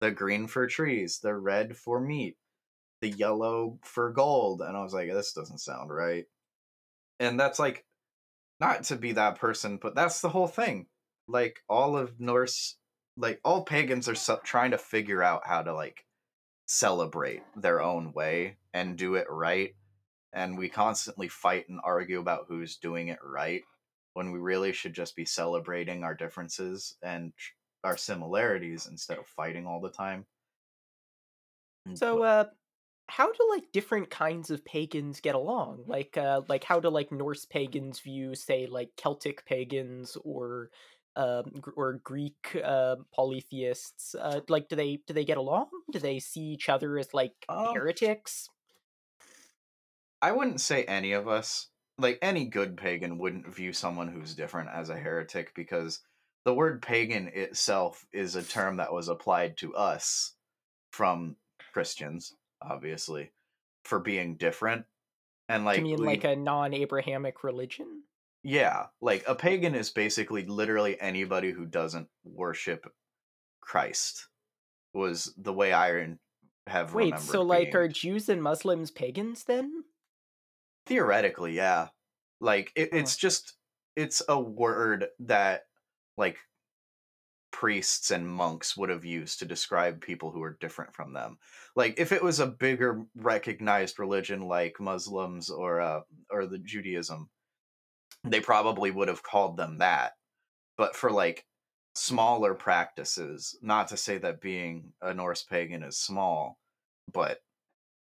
[0.00, 2.36] the green for trees, the red for meat,
[3.00, 6.24] the yellow for gold, and I was like, this doesn't sound right.
[7.20, 7.84] And that's like
[8.58, 10.86] not to be that person, but that's the whole thing.
[11.28, 12.74] Like all of Norse,
[13.16, 16.04] like all pagans are so- trying to figure out how to like
[16.66, 19.76] celebrate their own way and do it right.
[20.32, 23.62] And we constantly fight and argue about who's doing it right
[24.14, 27.52] when we really should just be celebrating our differences and tr-
[27.84, 30.26] our similarities instead of fighting all the time.
[31.94, 32.50] So, uh,
[33.08, 35.84] how do like different kinds of pagans get along?
[35.86, 40.70] Like, uh, like how do like Norse pagans view, say, like Celtic pagans or,
[41.16, 44.14] um, or Greek uh, polytheists?
[44.14, 45.70] Uh, like, do they do they get along?
[45.92, 48.48] Do they see each other as like Um, heretics?
[50.20, 54.70] I wouldn't say any of us, like any good pagan, wouldn't view someone who's different
[54.72, 56.00] as a heretic because
[56.44, 60.34] the word pagan itself is a term that was applied to us
[60.90, 61.36] from
[61.72, 63.32] Christians, obviously,
[63.84, 64.86] for being different.
[65.48, 68.02] And like, you mean we- like a non-Abrahamic religion?
[68.42, 72.90] yeah, like a pagan is basically literally anybody who doesn't worship
[73.60, 74.28] Christ.
[74.94, 76.16] Was the way I
[76.66, 77.76] have Wait, so like being.
[77.76, 79.84] are Jews and Muslims pagans then?
[80.88, 81.88] Theoretically yeah.
[82.40, 83.54] Like it, it's just
[83.96, 85.62] it's a word that
[86.16, 86.38] like
[87.50, 91.38] priests and monks would have used to describe people who are different from them.
[91.76, 97.28] Like if it was a bigger recognized religion like muslims or uh or the judaism
[98.24, 100.12] they probably would have called them that.
[100.76, 101.44] But for like
[101.94, 106.56] smaller practices not to say that being a norse pagan is small
[107.12, 107.40] but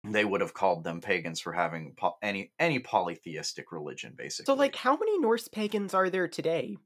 [0.03, 4.53] they would have called them pagans for having po- any any polytheistic religion basically So
[4.53, 6.77] like, how many Norse pagans are there today?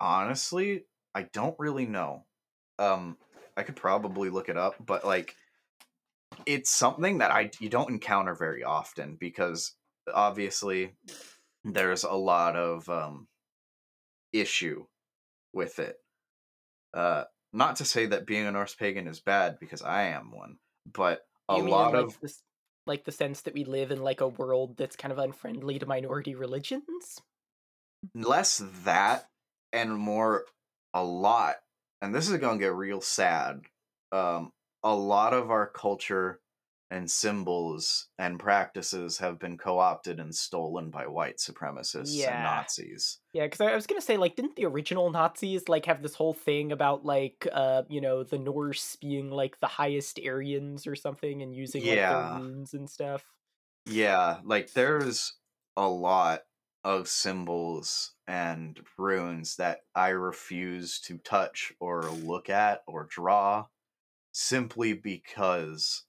[0.00, 0.84] honestly
[1.14, 2.24] i don't really know.
[2.78, 3.16] Um
[3.56, 5.36] i could probably look it up but like
[6.46, 9.76] it's something that i you don't encounter very often because
[10.12, 10.96] obviously
[11.64, 13.28] there's a lot of um
[14.32, 14.84] issue
[15.52, 15.96] with it.
[16.92, 20.58] Uh not to say that being a norse pagan is bad because i am one
[20.92, 22.42] but a you mean lot like of this,
[22.86, 25.86] like the sense that we live in like a world that's kind of unfriendly to
[25.86, 27.20] minority religions?
[28.14, 29.28] less that
[29.72, 30.44] and more
[30.92, 31.56] a lot
[32.02, 33.62] and this is going to get real sad
[34.12, 36.40] um a lot of our culture
[36.94, 42.32] and symbols and practices have been co-opted and stolen by white supremacists Yeah.
[42.32, 46.02] and nazis Yeah, because I was gonna say, like, didn't the original Nazis like have
[46.02, 50.86] this whole thing about like, uh, you know, the Norse being like the highest Aryans
[50.86, 52.08] or something, and using like Yeah.
[52.08, 53.26] their runes and stuff?
[53.86, 55.38] yeah like there's
[55.76, 56.42] a lot
[56.84, 63.66] of symbols and runes that i refuse to touch or look at or draw
[64.32, 66.04] simply because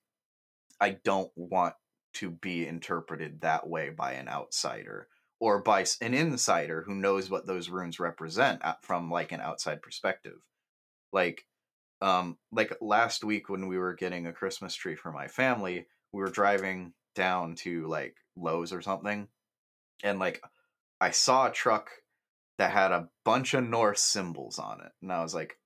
[0.85, 1.73] I don't want
[2.13, 5.07] to be interpreted that way by an outsider
[5.39, 10.37] or by an insider who knows what those runes represent from like an outside perspective.
[11.11, 11.47] Like
[12.01, 16.21] um like last week when we were getting a christmas tree for my family we
[16.21, 19.27] were driving down to like lowes or something
[20.03, 20.43] and like
[20.99, 21.89] i saw a truck
[22.57, 25.57] that had a bunch of norse symbols on it and i was like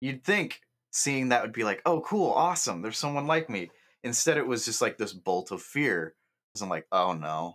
[0.00, 0.60] you'd think
[0.90, 3.70] seeing that would be like oh cool awesome there's someone like me
[4.04, 6.14] instead it was just like this bolt of fear.
[6.60, 7.54] I'm like oh no.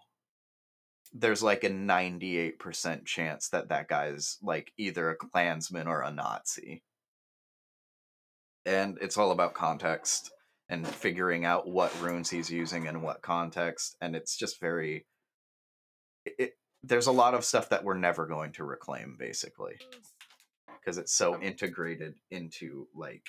[1.13, 6.83] There's like a 98% chance that that guy's like either a klansman or a nazi.
[8.65, 10.31] And it's all about context
[10.69, 15.05] and figuring out what runes he's using in what context and it's just very
[16.25, 19.77] it, there's a lot of stuff that we're never going to reclaim basically
[20.79, 23.23] because it's so integrated into like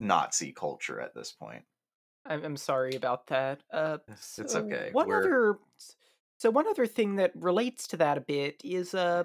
[0.00, 1.62] nazi culture at this point
[2.26, 3.62] I'm, I'm sorry about that.
[3.70, 5.58] Uh, It's okay, One we're- other,
[6.38, 9.24] so one other thing that relates to that a bit is uh,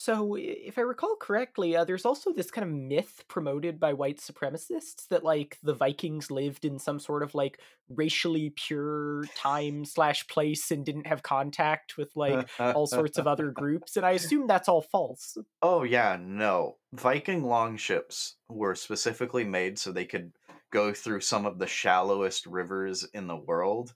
[0.00, 4.16] so if I recall correctly, uh, there's also this kind of myth promoted by white
[4.16, 10.26] supremacists that like the Vikings lived in some sort of like racially pure time slash
[10.26, 14.46] place and didn't have contact with like all sorts of other groups, and I assume
[14.46, 15.36] that's all false.
[15.60, 16.78] Oh yeah, no.
[16.94, 20.32] Viking longships were specifically made so they could
[20.72, 23.92] go through some of the shallowest rivers in the world.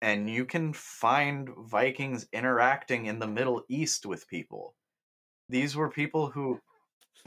[0.00, 4.76] And you can find Vikings interacting in the Middle East with people.
[5.48, 6.60] These were people who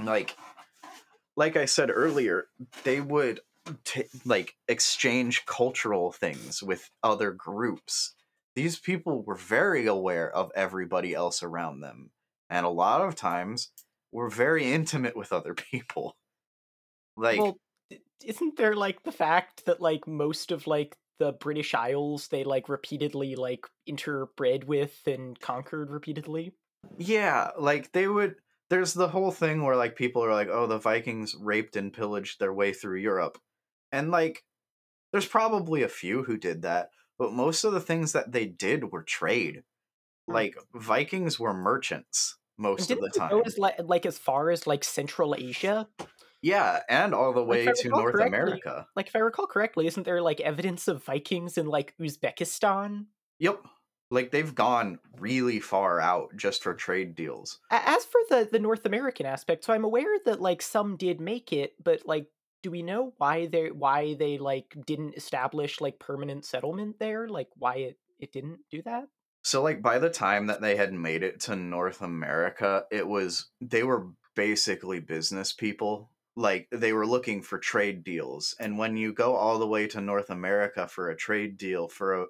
[0.01, 0.36] like
[1.36, 2.47] like I said earlier,
[2.84, 3.41] they would
[3.84, 8.13] t- like exchange cultural things with other groups.
[8.55, 12.11] These people were very aware of everybody else around them,
[12.49, 13.72] and a lot of times
[14.11, 16.16] were very intimate with other people.
[17.18, 17.57] Like, well,
[18.24, 22.70] isn't there like the fact that like most of like the British Isles they like
[22.70, 26.53] repeatedly like interbred with and conquered repeatedly?
[26.97, 28.36] Yeah, like they would.
[28.69, 32.39] There's the whole thing where like people are like, "Oh, the Vikings raped and pillaged
[32.39, 33.38] their way through Europe,"
[33.91, 34.43] and like,
[35.11, 38.91] there's probably a few who did that, but most of the things that they did
[38.91, 39.63] were trade.
[40.27, 40.33] Hmm.
[40.33, 43.29] Like Vikings were merchants most of the time.
[43.29, 45.88] go as like, like as far as like Central Asia?
[46.41, 48.88] Yeah, and all the way I to North America.
[48.95, 53.05] Like if I recall correctly, isn't there like evidence of Vikings in like Uzbekistan?
[53.39, 53.63] Yep.
[54.12, 57.60] Like they've gone really far out just for trade deals.
[57.72, 61.51] As for the the North American aspect, so I'm aware that like some did make
[61.51, 62.28] it, but like
[62.66, 67.28] do we know why they why they like didn't establish like permanent settlement there?
[67.28, 69.08] Like why it it didn't do that?
[69.43, 73.49] So like by the time that they had made it to North America, it was
[73.62, 76.10] they were basically business people.
[76.36, 78.56] Like they were looking for trade deals.
[78.60, 82.24] And when you go all the way to North America for a trade deal for
[82.24, 82.26] a,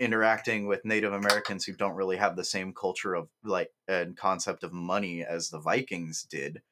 [0.00, 4.64] interacting with Native Americans who don't really have the same culture of like and concept
[4.64, 6.62] of money as the Vikings did,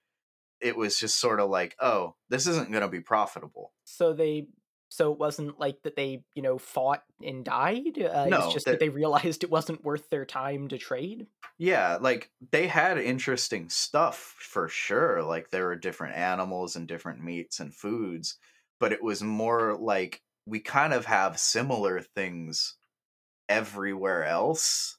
[0.60, 3.72] it was just sort of like, oh, this isn't going to be profitable.
[3.84, 4.48] So they
[4.92, 7.98] so it wasn't like that they you know fought and died.
[8.02, 11.26] Uh, No, it's just that- that they realized it wasn't worth their time to trade.
[11.58, 15.22] Yeah, like they had interesting stuff for sure.
[15.22, 18.36] Like there were different animals and different meats and foods,
[18.80, 22.76] but it was more like we kind of have similar things
[23.50, 24.96] everywhere else.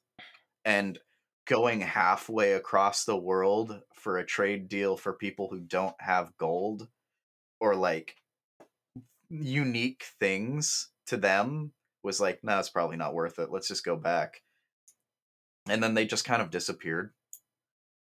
[0.64, 1.00] And
[1.48, 6.88] going halfway across the world for a trade deal for people who don't have gold
[7.60, 8.16] or like
[9.30, 11.72] unique things to them
[12.04, 13.52] was like, no, it's probably not worth it.
[13.52, 14.44] Let's just go back
[15.70, 17.12] and then they just kind of disappeared.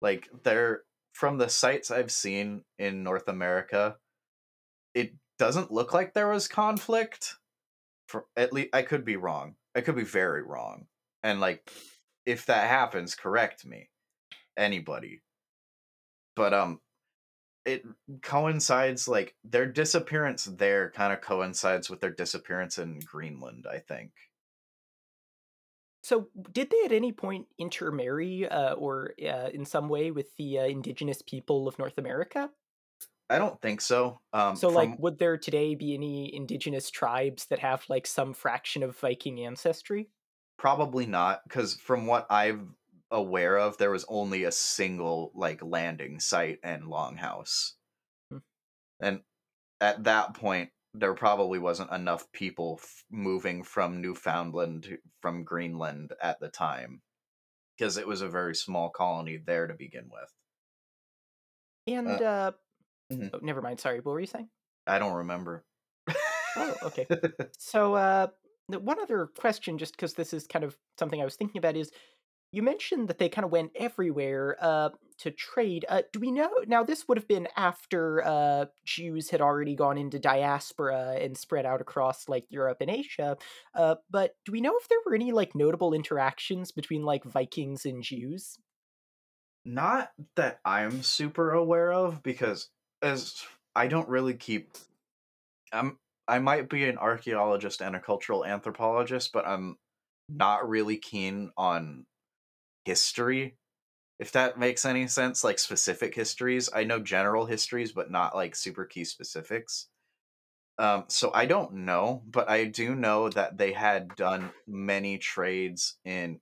[0.01, 0.83] Like they're
[1.13, 3.97] from the sites I've seen in North America,
[4.93, 7.35] it doesn't look like there was conflict.
[8.07, 9.55] For at least I could be wrong.
[9.75, 10.87] I could be very wrong.
[11.23, 11.69] And like
[12.25, 13.89] if that happens, correct me.
[14.57, 15.21] Anybody.
[16.35, 16.79] But um
[17.65, 17.83] it
[18.23, 24.11] coincides like their disappearance there kind of coincides with their disappearance in Greenland, I think.
[26.03, 30.57] So did they at any point intermarry uh, or uh, in some way with the
[30.57, 32.49] uh, indigenous people of North America?
[33.31, 34.21] I don't think so.
[34.33, 38.83] Um So, like, would there today be any indigenous tribes that have like some fraction
[38.83, 40.11] of Viking ancestry?
[40.57, 42.77] Probably not, because from what I'm
[43.09, 47.73] aware of, there was only a single like landing site and longhouse,
[48.31, 48.39] Hmm.
[49.01, 49.23] and
[49.81, 56.13] at that point, there probably wasn't enough people f- moving from Newfoundland to, from Greenland
[56.21, 57.03] at the time,
[57.77, 60.33] because it was a very small colony there to begin with.
[61.87, 62.51] And uh,
[63.11, 63.29] mhm.
[63.33, 63.79] oh, never mind.
[63.79, 64.49] Sorry, what were you saying?
[64.87, 65.63] I don't remember.
[66.55, 67.07] Oh, okay.
[67.57, 68.27] So, uh,
[68.67, 71.91] one other question, just because this is kind of something I was thinking about, is
[72.51, 74.57] you mentioned that they kind of went everywhere.
[74.59, 74.89] Uh,
[75.21, 75.85] to trade.
[75.87, 76.83] Uh, do we know now?
[76.83, 81.79] This would have been after uh, Jews had already gone into diaspora and spread out
[81.79, 83.37] across like Europe and Asia.
[83.75, 87.85] Uh, but do we know if there were any like notable interactions between like Vikings
[87.85, 88.57] and Jews?
[89.63, 92.69] Not that I'm super aware of, because
[93.01, 93.43] as
[93.75, 94.75] I don't really keep.
[95.71, 99.77] I'm I might be an archaeologist and a cultural anthropologist, but I'm
[100.29, 102.05] not really keen on
[102.85, 103.57] history
[104.19, 108.55] if that makes any sense like specific histories i know general histories but not like
[108.55, 109.89] super key specifics
[110.79, 115.97] um so i don't know but i do know that they had done many trades
[116.05, 116.39] in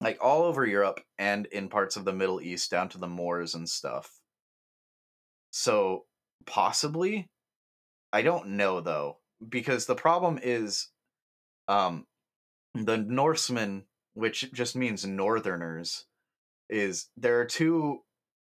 [0.00, 3.54] like all over europe and in parts of the middle east down to the moors
[3.54, 4.17] and stuff
[5.58, 6.04] so
[6.46, 7.28] possibly
[8.12, 10.88] i don't know though because the problem is
[11.68, 12.06] um
[12.74, 13.84] the norsemen
[14.14, 16.06] which just means northerners
[16.70, 17.98] is there are two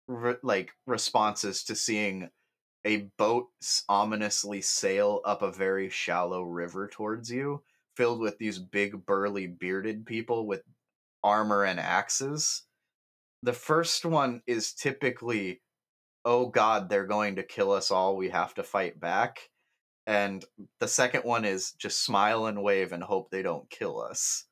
[0.08, 2.28] re- like responses to seeing
[2.84, 3.48] a boat
[3.88, 7.62] ominously sail up a very shallow river towards you
[7.96, 10.62] filled with these big burly bearded people with
[11.22, 12.62] armor and axes.
[13.42, 15.60] The first one is typically
[16.24, 19.48] oh god they're going to kill us all we have to fight back
[20.06, 20.44] and
[20.80, 24.46] the second one is just smile and wave and hope they don't kill us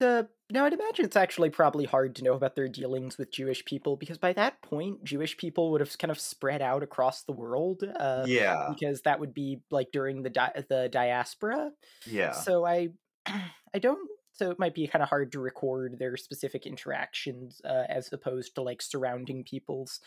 [0.00, 3.64] The now I'd imagine it's actually probably hard to know about their dealings with Jewish
[3.64, 7.32] people because by that point Jewish people would have kind of spread out across the
[7.32, 7.82] world.
[7.98, 11.70] Uh, yeah, because that would be like during the di- the diaspora.
[12.06, 12.88] yeah, So I
[13.26, 14.10] I don't.
[14.34, 18.56] So it might be kind of hard to record their specific interactions uh, as opposed
[18.56, 20.00] to like surrounding people's.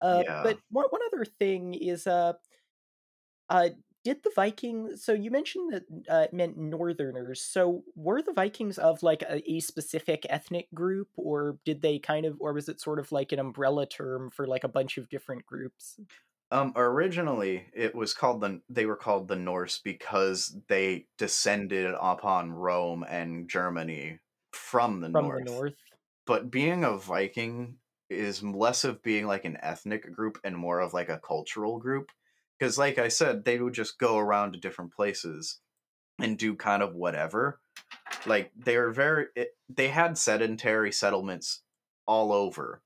[0.00, 0.42] Uh, yeah.
[0.42, 2.32] But one one other thing is uh,
[3.48, 3.68] uh,
[4.04, 5.02] did the Vikings?
[5.02, 7.40] So you mentioned that uh, it meant Northerners.
[7.40, 12.26] So were the Vikings of like a, a specific ethnic group, or did they kind
[12.26, 15.08] of, or was it sort of like an umbrella term for like a bunch of
[15.08, 15.98] different groups?
[16.54, 18.60] Um, originally, it was called the.
[18.68, 24.20] They were called the Norse because they descended upon Rome and Germany
[24.52, 25.44] from the From north.
[25.44, 25.74] the north.
[26.28, 27.78] But being a Viking
[28.08, 32.12] is less of being like an ethnic group and more of like a cultural group.
[32.56, 35.58] Because, like I said, they would just go around to different places
[36.20, 37.58] and do kind of whatever.
[38.26, 39.26] Like they were very.
[39.34, 41.62] It, they had sedentary settlements
[42.06, 42.80] all over.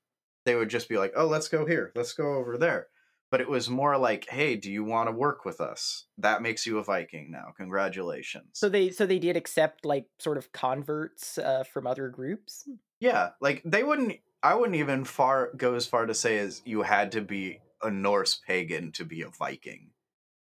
[0.45, 1.91] They would just be like, "Oh, let's go here.
[1.95, 2.87] Let's go over there."
[3.31, 6.05] But it was more like, "Hey, do you want to work with us?
[6.17, 7.53] That makes you a Viking now.
[7.57, 12.67] Congratulations." So they so they did accept like sort of converts uh, from other groups.
[12.99, 14.17] yeah, like they wouldn't.
[14.41, 17.91] I wouldn't even far go as far to say as you had to be a
[17.91, 19.91] Norse pagan to be a Viking.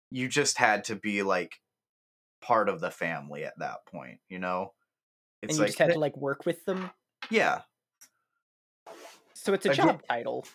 [0.10, 1.62] You just had to be like
[2.42, 4.20] part of the family at that point.
[4.30, 4.74] You know,
[5.42, 6.90] it's and you just had to like work with them.
[7.30, 7.62] yeah,
[9.34, 10.46] So it's a job title.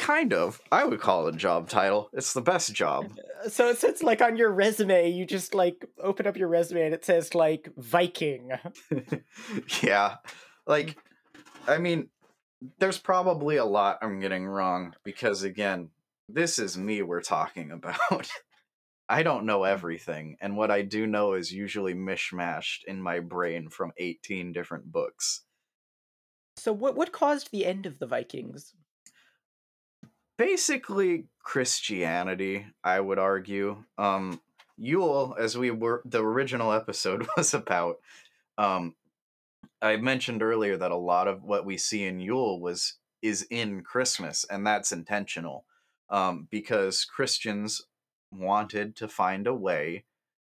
[0.00, 0.60] Kind of.
[0.72, 2.10] I would call it a job title.
[2.12, 3.12] It's the best job.
[3.48, 6.92] So it's, it's like on your resume, you just like open up your resume and
[6.92, 8.50] it says like Viking.
[9.82, 10.16] yeah.
[10.66, 10.98] Like,
[11.66, 12.10] I mean,
[12.78, 15.88] there's probably a lot I'm getting wrong because, again,
[16.28, 18.30] this is me we're talking about.
[19.08, 23.70] I don't know everything, and what I do know is usually mishmashed in my brain
[23.70, 25.44] from 18 different books.
[26.56, 28.74] So what what caused the end of the Vikings?
[30.40, 33.84] Basically, Christianity, I would argue.
[33.98, 34.40] Um,
[34.78, 37.96] Yule, as we were, the original episode was about,
[38.56, 38.94] um,
[39.82, 43.82] I mentioned earlier that a lot of what we see in Yule was is in
[43.82, 45.66] Christmas, and that's intentional,
[46.08, 47.82] um, because Christians
[48.32, 50.04] wanted to find a way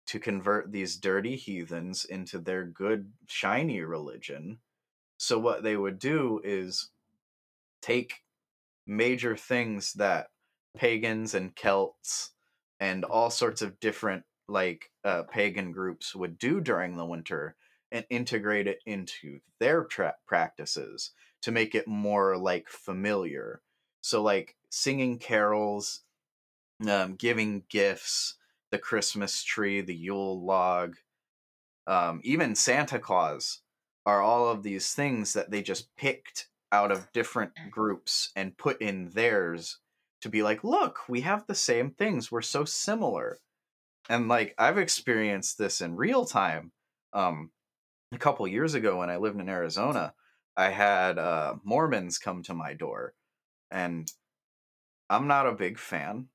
[0.08, 4.58] to convert these dirty heathens into their good shiny religion.
[5.18, 6.90] So what they would do is
[7.84, 8.25] take
[8.88, 10.28] major things that
[10.78, 12.32] pagans and Celts
[12.80, 17.56] and all sorts of different like uh, pagan groups would do during the winter
[17.92, 21.12] and integrate it into their tra- practices
[21.42, 23.62] to make it more like familiar.
[24.02, 26.02] So like singing carols,
[26.88, 28.36] um, giving gifts,
[28.72, 30.96] the Christmas tree, the Yule log,
[31.88, 33.62] um, even Santa Claus
[34.06, 38.82] are all of these things that they just picked out of different groups and put
[38.82, 39.80] in theirs
[40.22, 42.32] to be like, look, we have the same things.
[42.32, 43.40] We're so similar.
[44.10, 46.72] And like I've experienced this in real time.
[47.14, 47.52] Um,
[48.12, 50.14] a couple years ago when I lived in Arizona,
[50.58, 53.14] I had uh, Mormons come to my door,
[53.72, 54.10] and
[55.10, 56.28] I'm not a big fan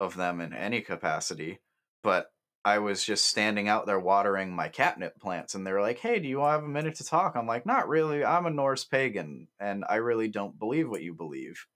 [0.00, 1.60] of them in any capacity,
[2.02, 2.32] but
[2.64, 6.18] I was just standing out there watering my catnip plants, and they were like, "Hey,
[6.18, 8.24] do you have a minute to talk?" I'm like, "Not really.
[8.24, 11.66] I'm a Norse pagan, and I really don't believe what you believe."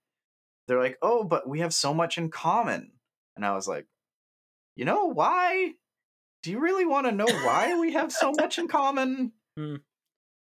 [0.67, 2.91] They're like, "Oh, but we have so much in common,"
[3.35, 3.87] and I was like,
[4.75, 5.73] "You know why?
[6.43, 9.75] Do you really want to know why we have so much in common?" Hmm.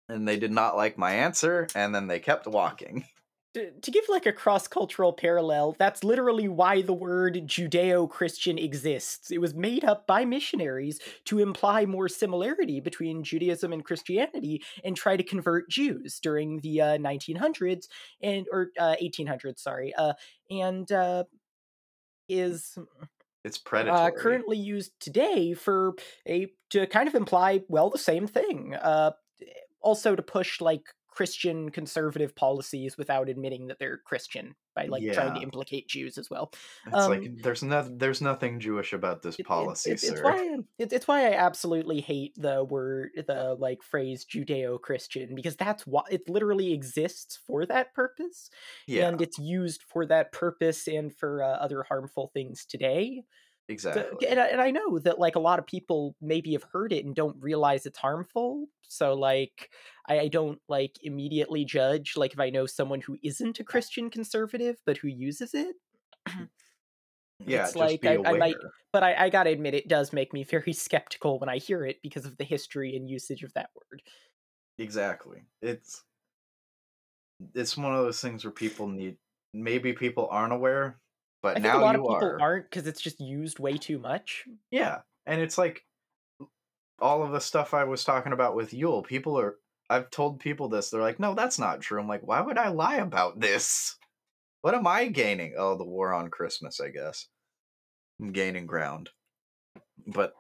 [0.08, 3.06] And they did not like my answer, and then they kept walking.
[3.56, 9.40] To, to give like a cross-cultural parallel that's literally why the word judeo-christian exists it
[9.40, 15.16] was made up by missionaries to imply more similarity between judaism and christianity and try
[15.16, 17.88] to convert jews during the uh, 1900s
[18.20, 20.12] and or uh, 1800s sorry uh,
[20.50, 21.24] and uh,
[22.28, 22.76] is
[23.42, 23.98] It's predatory.
[23.98, 25.94] uh, currently used today for
[26.28, 29.12] a to kind of imply well the same thing uh,
[29.80, 30.82] also to push like
[31.16, 36.28] christian conservative policies without admitting that they're christian by like trying to implicate jews as
[36.28, 36.52] well
[36.86, 40.12] It's um, like there's no, there's nothing Jewish about this It- it- policy, it's, sir.
[40.14, 45.86] it's why it's, why I absolutely hate the word the like phrase Judeo-Christian because that's
[45.86, 48.50] why it literally exists for that purpose
[48.86, 53.24] yeah, and it's used for that purpose and for uh, other harmful things today.
[53.68, 54.28] Exactly.
[54.28, 57.04] and, I, and I know that like a lot of people maybe have heard it
[57.04, 58.66] and don't realize it's harmful.
[58.82, 59.70] So like
[60.08, 64.10] I, I don't like immediately judge like if I know someone who isn't a Christian
[64.10, 65.76] conservative but who uses it.
[66.28, 66.44] Mm-hmm.
[67.46, 68.34] yeah, it's just like I, aware.
[68.34, 68.56] I might
[68.92, 71.98] but I, I gotta admit it does make me very skeptical when I hear it
[72.02, 74.02] because of the history and usage of that word.
[74.78, 75.42] Exactly.
[75.62, 76.02] It's
[77.54, 79.16] it's one of those things where people need.
[79.52, 80.98] Maybe people aren't aware,
[81.42, 82.40] but I think now a lot you of people are.
[82.40, 84.44] aren't because it's just used way too much.
[84.70, 85.84] Yeah, and it's like
[87.00, 89.02] all of the stuff I was talking about with Yule.
[89.02, 89.56] People are.
[89.88, 90.90] I've told people this.
[90.90, 93.96] They're like, "No, that's not true." I'm like, "Why would I lie about this?
[94.62, 95.54] What am I gaining?
[95.56, 97.28] Oh, the war on Christmas, I guess.
[98.20, 99.10] I'm gaining ground."
[100.06, 100.34] But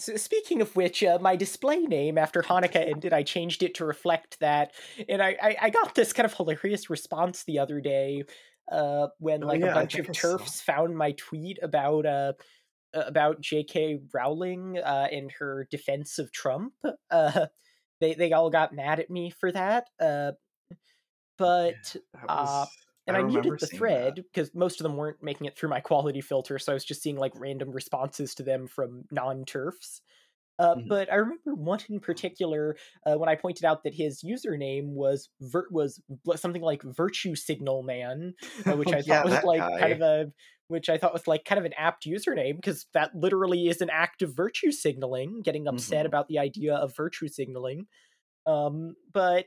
[0.00, 3.84] So speaking of which, uh, my display name after Hanukkah ended, I changed it to
[3.84, 4.72] reflect that,
[5.08, 8.24] and I, I, I got this kind of hilarious response the other day
[8.70, 12.32] uh, when Oh, like yeah, a bunch of TERFs found my tweet about uh
[12.94, 14.00] uh, about J.K.
[14.14, 16.72] Rowling uh, and her defense of Trump.
[17.10, 17.46] Uh,
[18.00, 19.88] they they all got mad at me for that.
[20.00, 20.32] Uh,
[21.36, 22.66] but that Uh,
[23.06, 25.80] and I, remember muted the thread because most of them weren't making it through my
[25.80, 30.00] quality filter, so I was just seeing like random responses to them from non-TERFs.
[30.58, 30.88] Uh, Mhm.
[30.88, 32.76] But I remember one in particular
[33.06, 36.00] uh, when I pointed out that his username was vir- was
[36.36, 38.34] something like Virtue Signal Man,
[38.70, 39.80] uh, which I Yeah, thought was like guy.
[39.80, 40.32] kind of a
[40.68, 43.90] which I thought was like kind of an apt username because that literally is an
[43.90, 46.08] act of virtue signaling, getting upset Mhm.
[46.08, 47.86] about the idea of virtue signaling.
[48.46, 49.46] Um, but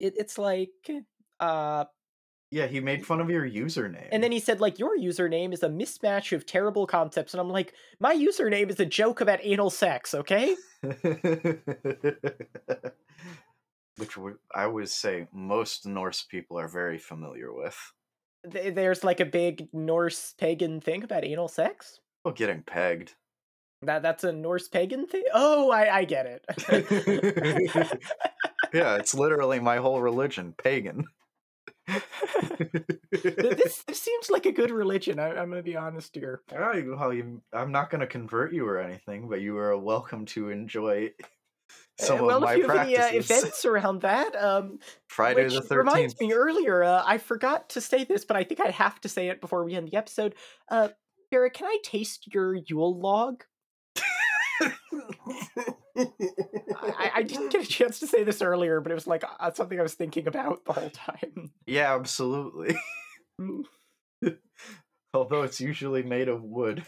[0.00, 0.70] it, it's like
[1.40, 1.84] uh
[2.50, 4.08] Yeah, he made fun of your username.
[4.12, 7.50] and then he said like your username is a mismatch of terrible concepts and i'm
[7.50, 10.56] like my username is a joke about anal sex okay
[13.96, 14.16] Which
[14.54, 17.76] I would say most Norse people are very familiar with.
[18.50, 23.14] Th- there's like a big norse pagan thing about anal sex Oh, getting pegged.
[23.82, 26.44] that that's a norse pagan thing oh i i get it
[28.74, 31.04] yeah, it's literally my whole religion, pagan.
[33.10, 37.40] this, this seems like a good religion I, i'm gonna be honest here well, you,
[37.52, 41.10] I'm not going to convert you or anything, but you are welcome to enjoy
[41.98, 45.54] some well of my if you have any uh, events around that um Friday Which
[45.54, 45.76] the 13th.
[45.76, 49.08] reminds me earlier, uh, I forgot to say this, but I think I have to
[49.08, 50.34] say it before we end the episode.
[50.70, 50.88] Uh,
[51.30, 53.44] Barrett, can I taste your Yule log?
[55.96, 59.50] I, I didn't get a chance to say this earlier, but it was like uh,
[59.52, 61.52] something I was thinking about the whole time.
[61.66, 62.76] yeah, absolutely.
[63.40, 63.62] Mm.
[65.14, 66.84] Although it's usually made of wood.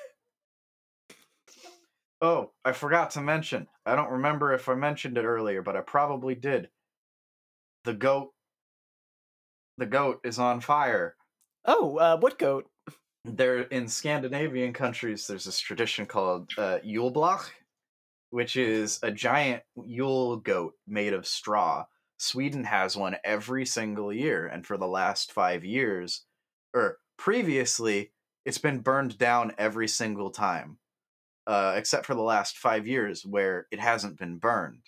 [2.22, 3.66] Oh, I forgot to mention.
[3.86, 6.68] I don't remember if I mentioned it earlier, but I probably did.
[7.84, 8.32] The goat.
[9.78, 11.16] The goat is on fire.
[11.64, 12.68] Oh, uh, what goat?
[13.24, 17.51] There in Scandinavian countries, there's this tradition called uh, Julbock,
[18.30, 21.84] which is a giant Yule goat made of straw.
[22.18, 26.24] Sweden has one every single year, and for the last five years,
[26.74, 28.12] or previously,
[28.44, 30.78] it's been burned down every single time,
[31.46, 34.82] uh, except for the last five years where it hasn't been burned.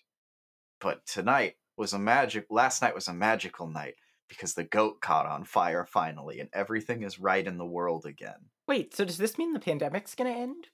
[0.81, 2.47] But tonight was a magic.
[2.51, 3.95] Last night was a magical night
[4.29, 8.49] because the goat caught on fire finally, and everything is right in the world again.
[8.67, 10.69] Wait, so does this mean the pandemic's gonna end?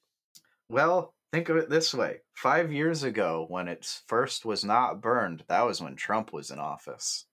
[0.68, 2.18] Well, think of it this way.
[2.34, 6.58] Five years ago, when it first was not burned, that was when Trump was in
[6.58, 7.26] office.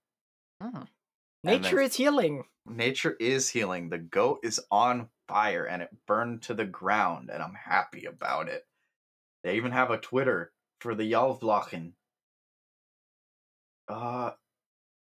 [0.61, 0.84] Hmm.
[1.43, 2.43] Nature then- is healing.
[2.65, 3.89] Nature is healing.
[3.89, 8.49] The goat is on fire and it burned to the ground, and I'm happy about
[8.49, 8.65] it.
[9.43, 11.93] They even have a Twitter for the Gävlebocken.
[13.88, 14.31] Uh,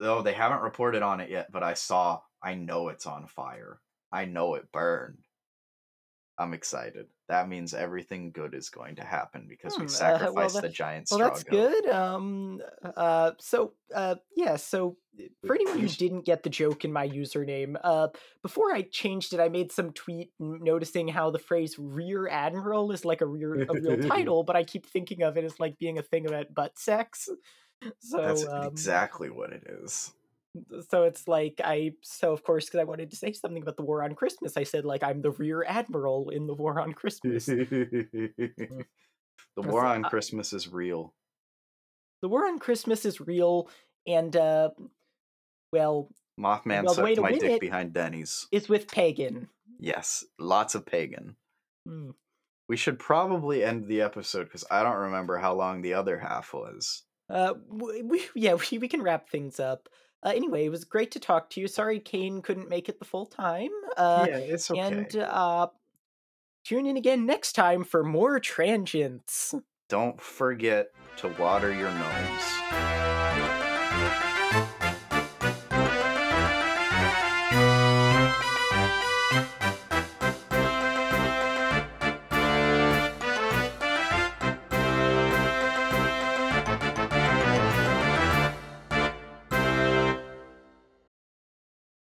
[0.01, 2.21] oh, they haven't reported on it yet, but I saw.
[2.41, 3.81] I know it's on fire.
[4.11, 5.25] I know it burned.
[6.39, 7.07] I'm excited.
[7.27, 10.61] That means everything good is going to happen because Hmm, we uh, sacrificed well, the
[10.61, 11.51] that- giant Well, that's goat.
[11.83, 11.89] good.
[11.89, 12.61] Um,
[12.95, 14.55] uh, so, uh, yeah.
[14.55, 14.95] So,
[15.45, 18.07] for anyone who didn't get the joke in my username, uh,
[18.41, 23.03] before I changed it, I made some tweet noticing how the phrase "rear admiral" is
[23.03, 25.99] like a real a real title, but I keep thinking of it as like being
[25.99, 27.27] a thing about butt sex.
[27.99, 30.13] So, That's um, exactly what it is.
[30.89, 33.83] So it's like I so of course because I wanted to say something about the
[33.83, 37.45] war on Christmas, I said like I'm the rear admiral in the war on Christmas.
[37.45, 38.85] the
[39.57, 41.13] war on uh, Christmas is real.
[42.21, 43.69] the war on Christmas is real,
[44.07, 44.69] and uh,
[45.71, 46.09] well,
[46.39, 48.47] Mothman well, sucked my dick behind Denny's.
[48.51, 49.49] it's with pagan.
[49.79, 51.35] Yes, lots of pagan.
[51.87, 52.11] Hmm.
[52.67, 56.53] We should probably end the episode because I don't remember how long the other half
[56.53, 57.03] was.
[57.29, 59.89] Uh, we, we yeah, we, we can wrap things up.
[60.23, 61.67] Uh, anyway, it was great to talk to you.
[61.67, 63.69] Sorry, Kane couldn't make it the full time.
[63.95, 64.79] Uh, yeah, it's okay.
[64.79, 65.67] and uh,
[66.65, 69.55] tune in again next time for more transients.
[69.87, 72.59] Don't forget to water your nose.